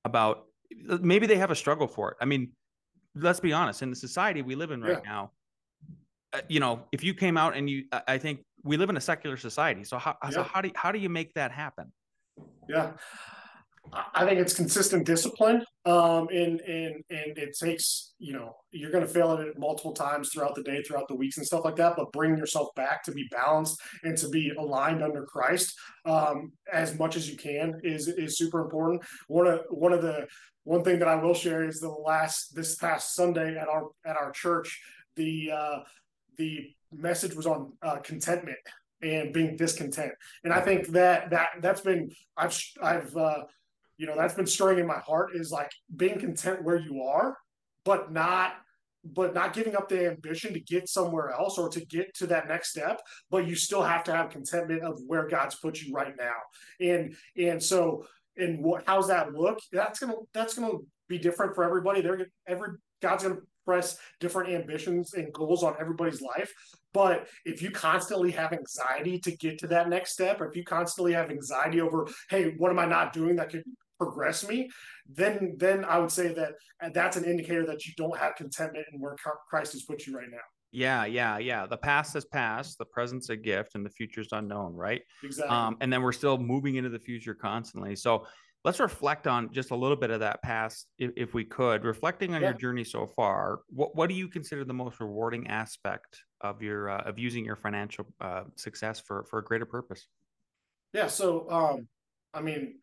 about 0.04 0.44
maybe 1.00 1.26
they 1.26 1.36
have 1.36 1.50
a 1.50 1.56
struggle 1.56 1.88
for 1.88 2.12
it? 2.12 2.18
I 2.20 2.26
mean, 2.26 2.52
let's 3.14 3.40
be 3.40 3.52
honest, 3.52 3.82
in 3.82 3.90
the 3.90 3.96
society 3.96 4.42
we 4.42 4.54
live 4.54 4.70
in 4.70 4.82
right 4.82 5.00
yeah. 5.02 5.10
now, 5.10 5.32
you 6.48 6.60
know, 6.60 6.82
if 6.92 7.02
you 7.02 7.14
came 7.14 7.36
out 7.36 7.56
and 7.56 7.68
you, 7.68 7.84
I 8.06 8.18
think 8.18 8.40
we 8.64 8.76
live 8.76 8.90
in 8.90 8.96
a 8.96 9.00
secular 9.00 9.36
society. 9.36 9.84
So 9.84 9.98
how, 9.98 10.16
yeah. 10.24 10.30
so 10.30 10.42
how 10.42 10.60
do 10.60 10.68
you, 10.68 10.74
how 10.76 10.92
do 10.92 10.98
you 10.98 11.08
make 11.08 11.34
that 11.34 11.52
happen? 11.52 11.92
Yeah. 12.68 12.92
I 14.14 14.26
think 14.26 14.40
it's 14.40 14.52
consistent 14.52 15.06
discipline. 15.06 15.64
Um, 15.84 16.26
and, 16.28 16.60
and, 16.62 17.04
and 17.08 17.38
it 17.38 17.56
takes, 17.56 18.14
you 18.18 18.32
know, 18.32 18.56
you're 18.72 18.90
going 18.90 19.06
to 19.06 19.08
fail 19.08 19.30
at 19.34 19.40
it 19.40 19.56
multiple 19.56 19.92
times 19.92 20.30
throughout 20.30 20.56
the 20.56 20.64
day, 20.64 20.82
throughout 20.82 21.06
the 21.06 21.14
weeks 21.14 21.36
and 21.36 21.46
stuff 21.46 21.64
like 21.64 21.76
that, 21.76 21.94
but 21.96 22.10
bring 22.10 22.36
yourself 22.36 22.74
back 22.74 23.04
to 23.04 23.12
be 23.12 23.28
balanced 23.30 23.80
and 24.02 24.18
to 24.18 24.28
be 24.28 24.50
aligned 24.58 25.04
under 25.04 25.24
Christ, 25.24 25.72
um, 26.04 26.50
as 26.72 26.98
much 26.98 27.14
as 27.14 27.30
you 27.30 27.36
can 27.36 27.80
is, 27.84 28.08
is 28.08 28.36
super 28.36 28.60
important. 28.60 29.02
One 29.28 29.46
of, 29.46 29.60
one 29.70 29.92
of 29.92 30.02
the, 30.02 30.26
one 30.64 30.82
thing 30.82 30.98
that 30.98 31.06
I 31.06 31.14
will 31.14 31.34
share 31.34 31.64
is 31.64 31.78
the 31.78 31.88
last, 31.88 32.56
this 32.56 32.74
past 32.74 33.14
Sunday 33.14 33.56
at 33.56 33.68
our, 33.68 33.84
at 34.04 34.16
our 34.16 34.32
church, 34.32 34.82
the, 35.14 35.52
uh, 35.52 35.78
the 36.36 36.70
message 36.92 37.34
was 37.34 37.46
on 37.46 37.72
uh, 37.82 37.96
contentment 37.96 38.58
and 39.02 39.32
being 39.32 39.56
discontent. 39.56 40.12
And 40.44 40.52
I 40.52 40.60
think 40.60 40.88
that 40.88 41.30
that 41.30 41.48
that's 41.60 41.80
been 41.80 42.10
I've 42.36 42.58
I've 42.82 43.16
uh, 43.16 43.44
you 43.98 44.06
know 44.06 44.16
that's 44.16 44.34
been 44.34 44.46
stirring 44.46 44.78
in 44.78 44.86
my 44.86 44.98
heart 44.98 45.30
is 45.34 45.50
like 45.50 45.70
being 45.94 46.18
content 46.18 46.64
where 46.64 46.78
you 46.78 47.02
are, 47.02 47.36
but 47.84 48.12
not 48.12 48.54
but 49.04 49.34
not 49.34 49.52
giving 49.52 49.76
up 49.76 49.88
the 49.88 50.08
ambition 50.08 50.52
to 50.52 50.60
get 50.60 50.88
somewhere 50.88 51.30
else 51.30 51.58
or 51.58 51.68
to 51.68 51.84
get 51.86 52.12
to 52.12 52.26
that 52.26 52.48
next 52.48 52.70
step 52.70 53.00
but 53.30 53.46
you 53.46 53.54
still 53.54 53.82
have 53.82 54.02
to 54.02 54.12
have 54.12 54.30
contentment 54.30 54.82
of 54.82 55.00
where 55.06 55.28
god's 55.28 55.54
put 55.56 55.80
you 55.80 55.92
right 55.94 56.14
now. 56.18 56.34
And 56.80 57.14
and 57.36 57.62
so 57.62 58.04
and 58.36 58.62
what 58.62 58.84
how's 58.86 59.08
that 59.08 59.32
look? 59.32 59.60
That's 59.72 59.98
gonna 59.98 60.14
that's 60.32 60.54
gonna 60.54 60.78
be 61.08 61.18
different 61.18 61.54
for 61.54 61.64
everybody. 61.64 62.00
They're 62.00 62.26
every 62.46 62.70
god's 63.00 63.22
gonna 63.22 63.36
express 63.66 63.98
different 64.20 64.50
ambitions 64.50 65.14
and 65.14 65.32
goals 65.32 65.62
on 65.62 65.74
everybody's 65.80 66.22
life. 66.22 66.52
But 66.92 67.26
if 67.44 67.60
you 67.62 67.70
constantly 67.70 68.30
have 68.32 68.52
anxiety 68.52 69.18
to 69.20 69.36
get 69.36 69.58
to 69.58 69.66
that 69.68 69.88
next 69.88 70.12
step, 70.12 70.40
or 70.40 70.48
if 70.48 70.56
you 70.56 70.64
constantly 70.64 71.12
have 71.12 71.30
anxiety 71.30 71.80
over, 71.80 72.06
hey, 72.30 72.54
what 72.56 72.70
am 72.70 72.78
I 72.78 72.86
not 72.86 73.12
doing 73.12 73.36
that 73.36 73.50
could 73.50 73.64
progress 73.98 74.46
me, 74.46 74.70
then 75.08 75.56
then 75.58 75.84
I 75.84 75.98
would 75.98 76.10
say 76.10 76.32
that 76.34 76.52
that's 76.92 77.16
an 77.16 77.24
indicator 77.24 77.66
that 77.66 77.86
you 77.86 77.92
don't 77.96 78.16
have 78.18 78.36
contentment 78.36 78.86
in 78.92 79.00
where 79.00 79.16
Christ 79.48 79.72
has 79.72 79.82
put 79.82 80.06
you 80.06 80.16
right 80.16 80.30
now. 80.30 80.38
Yeah, 80.72 81.06
yeah, 81.06 81.38
yeah. 81.38 81.66
The 81.66 81.78
past 81.78 82.12
has 82.14 82.26
passed, 82.26 82.76
the 82.76 82.84
present's 82.84 83.30
a 83.30 83.36
gift, 83.36 83.74
and 83.74 83.86
the 83.86 83.90
future's 83.90 84.28
unknown, 84.32 84.74
right? 84.74 85.00
Exactly. 85.22 85.54
Um, 85.54 85.78
and 85.80 85.90
then 85.90 86.02
we're 86.02 86.12
still 86.12 86.36
moving 86.36 86.76
into 86.76 86.90
the 86.90 86.98
future 86.98 87.34
constantly. 87.34 87.96
So 87.96 88.26
let's 88.66 88.80
reflect 88.80 89.28
on 89.28 89.50
just 89.52 89.70
a 89.70 89.76
little 89.76 89.96
bit 89.96 90.10
of 90.10 90.18
that 90.18 90.42
past 90.42 90.88
if, 90.98 91.12
if 91.16 91.32
we 91.32 91.44
could 91.44 91.84
reflecting 91.84 92.34
on 92.34 92.42
yeah. 92.42 92.48
your 92.48 92.58
journey 92.58 92.82
so 92.82 93.06
far 93.06 93.60
what, 93.68 93.94
what 93.94 94.08
do 94.08 94.14
you 94.14 94.28
consider 94.28 94.64
the 94.64 94.74
most 94.74 94.98
rewarding 95.00 95.46
aspect 95.46 96.24
of 96.40 96.60
your 96.60 96.90
uh, 96.90 97.02
of 97.02 97.16
using 97.18 97.44
your 97.44 97.56
financial 97.56 98.04
uh, 98.20 98.42
success 98.56 99.00
for 99.00 99.24
for 99.30 99.38
a 99.38 99.44
greater 99.44 99.64
purpose 99.64 100.08
yeah 100.92 101.06
so 101.06 101.48
um 101.50 101.86
i 102.34 102.40
mean 102.40 102.74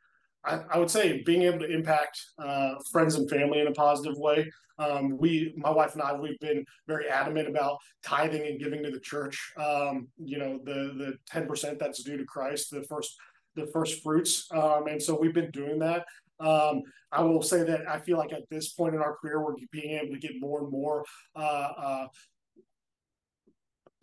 I, 0.46 0.62
I 0.72 0.78
would 0.78 0.90
say 0.90 1.22
being 1.24 1.44
able 1.44 1.60
to 1.60 1.72
impact 1.72 2.20
uh, 2.38 2.76
friends 2.92 3.16
and 3.16 3.30
family 3.30 3.62
in 3.62 3.68
a 3.68 3.72
positive 3.72 4.18
way. 4.18 4.52
Um, 4.78 5.18
we, 5.18 5.54
my 5.56 5.70
wife 5.70 5.94
and 5.94 6.02
I, 6.02 6.14
we've 6.14 6.40
been 6.40 6.66
very 6.86 7.08
adamant 7.08 7.48
about 7.48 7.78
tithing 8.04 8.46
and 8.46 8.60
giving 8.60 8.84
to 8.84 8.92
the 8.92 9.00
church. 9.00 9.40
Um, 9.56 10.10
you 10.18 10.38
know, 10.38 10.60
the 10.66 10.96
the 10.98 11.14
ten 11.28 11.48
percent 11.48 11.80
that's 11.80 12.04
due 12.04 12.18
to 12.18 12.26
Christ, 12.26 12.72
the 12.72 12.84
first 12.84 13.16
the 13.56 13.68
first 13.68 14.04
fruits. 14.04 14.48
Um, 14.52 14.88
and 14.88 15.02
so 15.02 15.18
we've 15.20 15.34
been 15.34 15.52
doing 15.52 15.80
that. 15.80 16.06
Um, 16.40 16.84
I 17.12 17.22
will 17.22 17.42
say 17.42 17.64
that 17.64 17.88
I 17.88 18.00
feel 18.00 18.18
like 18.18 18.34
at 18.34 18.50
this 18.50 18.70
point 18.70 18.96
in 18.96 19.02
our 19.02 19.16
career, 19.16 19.44
we're 19.44 19.56
being 19.72 20.00
able 20.00 20.14
to 20.14 20.20
get 20.20 20.40
more 20.40 20.62
and 20.62 20.72
more 20.72 21.06
uh, 21.36 21.40
uh, 21.40 22.08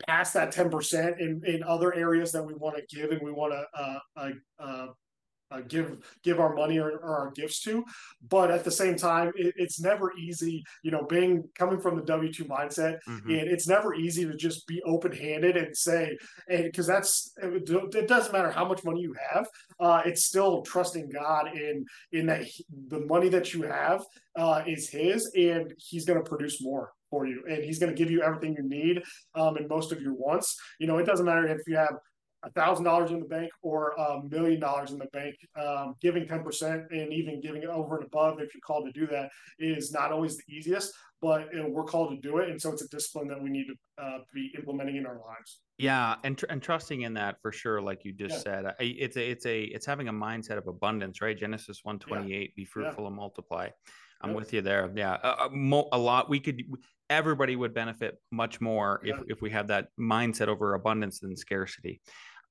past 0.07 0.35
that 0.35 0.55
10% 0.55 1.21
in, 1.21 1.43
in 1.45 1.63
other 1.63 1.95
areas 1.95 2.33
that 2.33 2.45
we 2.45 2.55
want 2.55 2.77
to 2.77 2.97
give 2.97 3.11
and 3.11 3.21
we 3.23 3.33
want 3.33 3.53
to 3.53 4.01
uh, 4.59 4.87
uh, 5.51 5.61
give 5.69 5.99
give 6.23 6.39
our 6.41 6.55
money 6.55 6.79
or, 6.79 6.91
or, 6.99 7.19
our 7.21 7.31
gifts 7.33 7.61
to 7.61 7.85
but 8.29 8.51
at 8.51 8.65
the 8.65 8.71
same 8.71 8.97
time 8.97 9.33
it, 9.37 9.53
it's 9.57 9.81
never 9.81 10.13
easy 10.17 10.63
you 10.83 10.91
know 10.91 11.05
being 11.09 11.49
coming 11.55 11.81
from 11.81 11.97
the 11.97 12.03
w2 12.03 12.47
mindset 12.47 12.99
mm-hmm. 13.09 13.31
and 13.31 13.49
it's 13.49 13.69
never 13.69 13.95
easy 13.95 14.25
to 14.25 14.35
just 14.35 14.67
be 14.67 14.81
open-handed 14.85 15.57
and 15.57 15.77
say 15.77 16.17
and 16.49 16.65
because 16.65 16.87
that's 16.87 17.33
it, 17.43 17.69
it, 17.95 18.09
doesn't 18.09 18.33
matter 18.33 18.51
how 18.51 18.65
much 18.65 18.85
money 18.85 19.01
you 19.01 19.15
have 19.33 19.47
uh, 19.81 20.03
it's 20.05 20.25
still 20.25 20.63
trusting 20.63 21.09
god 21.11 21.55
in 21.55 21.85
in 22.13 22.27
that 22.27 22.43
he, 22.43 22.65
the 22.89 23.01
money 23.07 23.29
that 23.29 23.53
you 23.53 23.63
have 23.63 24.05
uh, 24.37 24.63
is 24.67 24.89
his 24.89 25.31
and 25.35 25.75
he's 25.79 26.05
going 26.05 26.23
to 26.23 26.29
produce 26.29 26.63
more 26.63 26.93
for 27.11 27.27
you 27.27 27.43
and 27.49 27.65
he's 27.65 27.79
going 27.79 27.95
to 27.95 27.99
give 27.99 28.11
you 28.11 28.23
everything 28.23 28.55
you 28.57 28.63
need 28.63 29.03
um, 29.35 29.57
and 29.57 29.69
most 29.69 29.91
of 29.93 30.01
your 30.01 30.15
wants 30.15 30.57
you 30.79 30.87
know 30.87 30.99
it 30.99 31.07
doesn't 31.07 31.27
matter 31.27 31.47
if 31.47 31.61
you 31.67 31.77
have 31.77 31.97
a 32.43 32.51
thousand 32.51 32.85
dollars 32.85 33.11
in 33.11 33.21
the 33.21 33.27
bank 33.27 33.51
or 33.63 33.91
a 33.99 34.23
million 34.29 34.61
dollars 34.61 34.91
in 34.93 34.99
the 34.99 35.07
bank. 35.13 35.35
Um, 35.61 35.95
giving 36.01 36.27
ten 36.27 36.43
percent 36.43 36.85
and 36.91 37.13
even 37.13 37.41
giving 37.41 37.63
it 37.63 37.69
over 37.69 37.97
and 37.97 38.07
above, 38.07 38.41
if 38.41 38.55
you're 38.55 38.61
called 38.67 38.87
to 38.87 38.93
do 38.99 39.07
that, 39.09 39.31
is 39.59 39.93
not 39.93 40.13
always 40.13 40.37
the 40.37 40.45
easiest, 40.49 40.93
but 41.21 41.49
we're 41.69 41.85
called 41.85 42.11
to 42.11 42.29
do 42.29 42.39
it, 42.39 42.49
and 42.49 42.61
so 42.61 42.73
it's 42.73 42.83
a 42.83 42.89
discipline 42.89 43.29
that 43.29 43.43
we 43.43 43.51
need 43.51 43.67
to 43.67 44.03
uh, 44.03 44.19
be 44.33 44.53
implementing 44.57 44.97
in 44.97 45.07
our 45.07 45.21
lives. 45.27 45.61
Yeah, 45.79 46.17
and 46.25 46.37
tr- 46.37 46.47
and 46.49 46.63
trusting 46.63 47.03
in 47.03 47.15
that 47.15 47.37
for 47.43 47.53
sure, 47.53 47.81
like 47.81 48.05
you 48.05 48.13
just 48.13 48.47
yeah. 48.47 48.63
said, 48.63 48.75
it's 48.81 49.17
a 49.17 49.31
it's 49.31 49.47
a 49.47 49.63
it's 49.63 49.87
having 49.87 50.09
a 50.09 50.13
mindset 50.13 50.57
of 50.57 50.67
abundance, 50.67 51.21
right? 51.21 51.37
Genesis 51.37 51.81
one 51.83 51.99
twenty 51.99 52.35
eight, 52.35 52.55
be 52.57 52.65
fruitful 52.65 53.05
yeah. 53.05 53.09
and 53.09 53.17
multiply. 53.17 53.69
I'm 54.23 54.35
with 54.35 54.53
you 54.53 54.61
there. 54.61 54.91
Yeah, 54.95 55.17
a, 55.23 55.47
a, 55.47 55.85
a, 55.93 55.99
lot. 55.99 56.29
We 56.29 56.41
could 56.41 56.63
everybody 57.09 57.57
would 57.57 57.75
benefit 57.75 58.17
much 58.31 58.61
more 58.61 59.01
if, 59.03 59.17
if 59.27 59.43
we 59.43 59.51
have 59.51 59.69
that 59.69 59.89
mindset 59.99 60.49
over 60.49 60.75
abundance 60.75 61.21
than 61.21 61.37
scarcity. 61.37 62.01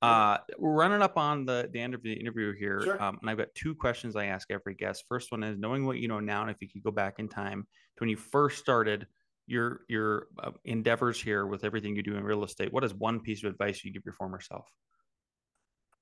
Uh, 0.02 0.38
we're 0.58 0.74
running 0.74 1.02
up 1.02 1.18
on 1.18 1.46
the, 1.46 1.70
the 1.74 1.80
end 1.80 1.94
of 1.94 2.02
the 2.02 2.14
interview 2.14 2.54
here. 2.54 2.82
Sure. 2.82 3.04
Um, 3.04 3.18
and 3.22 3.30
I've 3.30 3.38
got 3.38 3.54
two 3.54 3.76
questions 3.76 4.16
I 4.16 4.26
ask 4.26 4.50
every 4.50 4.74
guest. 4.74 5.04
First 5.10 5.32
one 5.32 5.44
is 5.44 5.58
knowing 5.58 5.86
what 5.86 5.98
you 5.98 6.08
know 6.08 6.20
now, 6.20 6.42
and 6.42 6.50
if 6.50 6.58
you 6.62 6.70
could 6.70 6.84
go 6.84 6.92
back 6.92 7.20
in 7.20 7.28
time 7.28 7.64
to 7.64 8.02
when 8.02 8.10
you 8.10 8.16
first 8.16 8.60
started 8.60 9.08
your 9.46 9.82
your 9.90 10.28
uh, 10.42 10.52
endeavors 10.64 11.20
here 11.22 11.46
with 11.46 11.64
everything 11.64 11.96
you 11.96 12.04
do 12.04 12.16
in 12.16 12.24
real 12.24 12.44
estate, 12.44 12.72
what 12.72 12.84
is 12.84 12.94
one 12.94 13.20
piece 13.20 13.44
of 13.44 13.50
advice 13.50 13.84
you 13.84 13.92
give 13.92 14.04
your 14.06 14.14
former 14.14 14.40
self? 14.40 14.70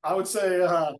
I 0.03 0.13
would 0.13 0.27
say 0.27 0.61
uh, 0.61 0.93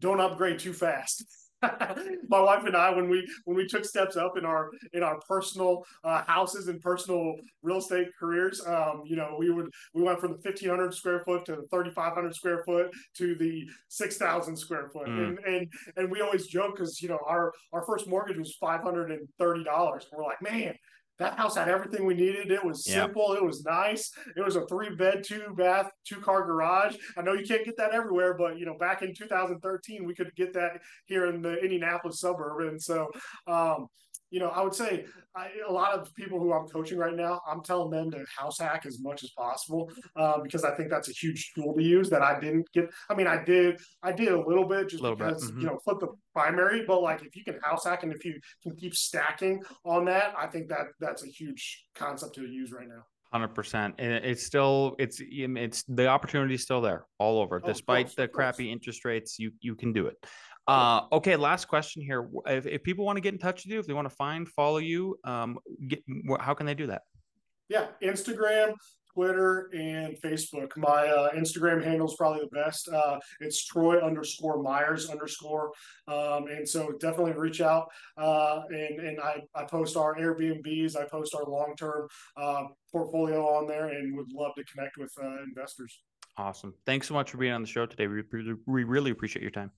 don't 0.00 0.20
upgrade 0.20 0.60
too 0.60 0.72
fast. 0.72 1.24
my 2.28 2.40
wife 2.40 2.64
and 2.64 2.76
I, 2.76 2.90
when 2.90 3.08
we 3.08 3.26
when 3.44 3.56
we 3.56 3.66
took 3.66 3.84
steps 3.84 4.16
up 4.16 4.36
in 4.36 4.44
our 4.44 4.70
in 4.92 5.02
our 5.02 5.18
personal 5.28 5.84
uh, 6.04 6.22
houses 6.24 6.68
and 6.68 6.80
personal 6.80 7.34
real 7.62 7.78
estate 7.78 8.08
careers, 8.18 8.64
um, 8.66 9.02
you 9.04 9.16
know, 9.16 9.36
we 9.38 9.50
would 9.50 9.70
we 9.94 10.02
went 10.02 10.20
from 10.20 10.32
the 10.32 10.38
fifteen 10.38 10.70
hundred 10.70 10.94
square 10.94 11.22
foot 11.24 11.44
to 11.46 11.56
the 11.56 11.66
thirty 11.70 11.90
five 11.90 12.14
hundred 12.14 12.34
square 12.34 12.62
foot 12.64 12.90
to 13.16 13.34
the 13.36 13.64
six 13.88 14.16
thousand 14.16 14.56
square 14.56 14.88
foot, 14.92 15.08
mm. 15.08 15.28
and 15.28 15.38
and 15.46 15.72
and 15.96 16.10
we 16.10 16.20
always 16.20 16.46
joke 16.46 16.76
because 16.76 17.00
you 17.02 17.08
know 17.08 17.18
our 17.26 17.52
our 17.72 17.84
first 17.84 18.06
mortgage 18.08 18.38
was 18.38 18.54
five 18.60 18.82
hundred 18.82 19.10
and 19.10 19.28
thirty 19.38 19.64
dollars. 19.64 20.06
and 20.10 20.18
We're 20.18 20.24
like, 20.24 20.42
man, 20.42 20.74
that 21.18 21.38
house 21.38 21.56
had 21.56 21.68
everything 21.68 22.06
we 22.06 22.14
needed. 22.14 22.50
It 22.50 22.64
was 22.64 22.84
simple. 22.84 23.34
It 23.34 23.44
was 23.44 23.64
nice. 23.64 24.12
It 24.36 24.44
was 24.44 24.56
a 24.56 24.66
three 24.66 24.94
bed, 24.94 25.22
two 25.24 25.54
bath, 25.56 25.90
two 26.04 26.20
car 26.20 26.44
garage. 26.44 26.96
I 27.16 27.22
know 27.22 27.34
you 27.34 27.46
can't 27.46 27.64
get 27.64 27.76
that 27.76 27.92
everywhere, 27.92 28.34
but 28.34 28.58
you 28.58 28.66
know, 28.66 28.76
back 28.76 29.02
in 29.02 29.14
2013, 29.14 30.04
we 30.04 30.14
could 30.14 30.34
get 30.34 30.52
that 30.54 30.80
here 31.06 31.26
in 31.26 31.40
the 31.42 31.54
Indianapolis 31.58 32.20
suburb. 32.20 32.68
And 32.68 32.82
so, 32.82 33.10
um, 33.46 33.86
you 34.34 34.40
know, 34.40 34.48
I 34.48 34.64
would 34.64 34.74
say 34.74 35.04
I, 35.36 35.46
a 35.68 35.72
lot 35.72 35.92
of 35.96 36.12
people 36.16 36.40
who 36.40 36.52
I'm 36.52 36.66
coaching 36.66 36.98
right 36.98 37.14
now, 37.14 37.40
I'm 37.48 37.62
telling 37.62 37.90
them 37.90 38.10
to 38.10 38.24
house 38.36 38.58
hack 38.58 38.84
as 38.84 38.98
much 39.00 39.22
as 39.22 39.30
possible 39.30 39.92
uh, 40.16 40.40
because 40.40 40.64
I 40.64 40.74
think 40.74 40.90
that's 40.90 41.08
a 41.08 41.12
huge 41.12 41.52
tool 41.54 41.72
to 41.72 41.80
use 41.80 42.10
that 42.10 42.20
I 42.20 42.40
didn't 42.40 42.66
get. 42.72 42.90
I 43.08 43.14
mean, 43.14 43.28
I 43.28 43.44
did, 43.44 43.80
I 44.02 44.10
did 44.10 44.32
a 44.32 44.40
little 44.40 44.66
bit 44.66 44.88
just 44.88 45.04
little 45.04 45.16
because 45.16 45.44
mm-hmm. 45.44 45.60
you 45.60 45.66
know 45.66 45.78
flip 45.84 46.00
the 46.00 46.08
primary, 46.32 46.84
but 46.84 47.00
like 47.00 47.22
if 47.22 47.36
you 47.36 47.44
can 47.44 47.60
house 47.62 47.84
hack 47.84 48.02
and 48.02 48.12
if 48.12 48.24
you 48.24 48.40
can 48.60 48.74
keep 48.74 48.96
stacking 48.96 49.62
on 49.84 50.04
that, 50.06 50.34
I 50.36 50.48
think 50.48 50.68
that 50.70 50.86
that's 50.98 51.22
a 51.22 51.28
huge 51.28 51.84
concept 51.94 52.34
to 52.34 52.42
use 52.42 52.72
right 52.72 52.88
now. 52.88 53.04
Hundred 53.30 53.54
percent, 53.54 53.94
and 53.98 54.12
it's 54.12 54.44
still 54.44 54.96
it's 54.98 55.20
it's 55.20 55.84
the 55.88 56.08
opportunity 56.08 56.54
is 56.54 56.62
still 56.62 56.80
there 56.80 57.06
all 57.18 57.40
over. 57.40 57.60
Oh, 57.62 57.66
Despite 57.66 58.06
course, 58.06 58.14
the 58.16 58.28
crappy 58.28 58.70
interest 58.70 59.04
rates, 59.04 59.38
you 59.38 59.52
you 59.60 59.76
can 59.76 59.92
do 59.92 60.06
it. 60.06 60.24
Uh, 60.66 61.02
okay, 61.12 61.36
last 61.36 61.66
question 61.66 62.02
here. 62.02 62.28
If, 62.46 62.66
if 62.66 62.82
people 62.82 63.04
want 63.04 63.16
to 63.16 63.20
get 63.20 63.34
in 63.34 63.38
touch 63.38 63.64
with 63.64 63.72
you, 63.72 63.78
if 63.78 63.86
they 63.86 63.92
want 63.92 64.08
to 64.08 64.14
find, 64.14 64.48
follow 64.48 64.78
you, 64.78 65.18
um, 65.24 65.58
get, 65.88 66.02
how 66.40 66.54
can 66.54 66.66
they 66.66 66.74
do 66.74 66.86
that? 66.86 67.02
Yeah, 67.68 67.86
Instagram, 68.02 68.74
Twitter, 69.14 69.70
and 69.72 70.20
Facebook. 70.20 70.76
My 70.76 71.06
uh, 71.06 71.32
Instagram 71.32 71.82
handle 71.82 72.08
is 72.08 72.14
probably 72.16 72.40
the 72.40 72.56
best. 72.56 72.88
Uh, 72.88 73.18
it's 73.40 73.64
Troy 73.64 74.00
underscore 74.00 74.62
Meyers 74.62 75.08
underscore. 75.08 75.72
Um, 76.08 76.46
and 76.48 76.68
so 76.68 76.92
definitely 77.00 77.32
reach 77.32 77.60
out. 77.60 77.88
Uh, 78.18 78.62
and 78.68 79.00
and 79.00 79.20
I, 79.20 79.42
I 79.54 79.64
post 79.64 79.96
our 79.96 80.16
Airbnbs, 80.16 80.96
I 80.96 81.04
post 81.04 81.34
our 81.34 81.44
long 81.44 81.74
term 81.76 82.08
uh, 82.36 82.64
portfolio 82.90 83.46
on 83.46 83.66
there, 83.66 83.88
and 83.88 84.16
would 84.16 84.32
love 84.32 84.52
to 84.56 84.64
connect 84.64 84.96
with 84.96 85.12
uh, 85.22 85.42
investors. 85.42 86.02
Awesome. 86.36 86.74
Thanks 86.84 87.06
so 87.06 87.14
much 87.14 87.30
for 87.30 87.36
being 87.36 87.52
on 87.52 87.62
the 87.62 87.68
show 87.68 87.86
today. 87.86 88.08
We, 88.08 88.22
we 88.66 88.84
really 88.84 89.12
appreciate 89.12 89.42
your 89.42 89.52
time. 89.52 89.70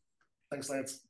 Thanks, 0.51 0.71
Lance. 0.71 1.01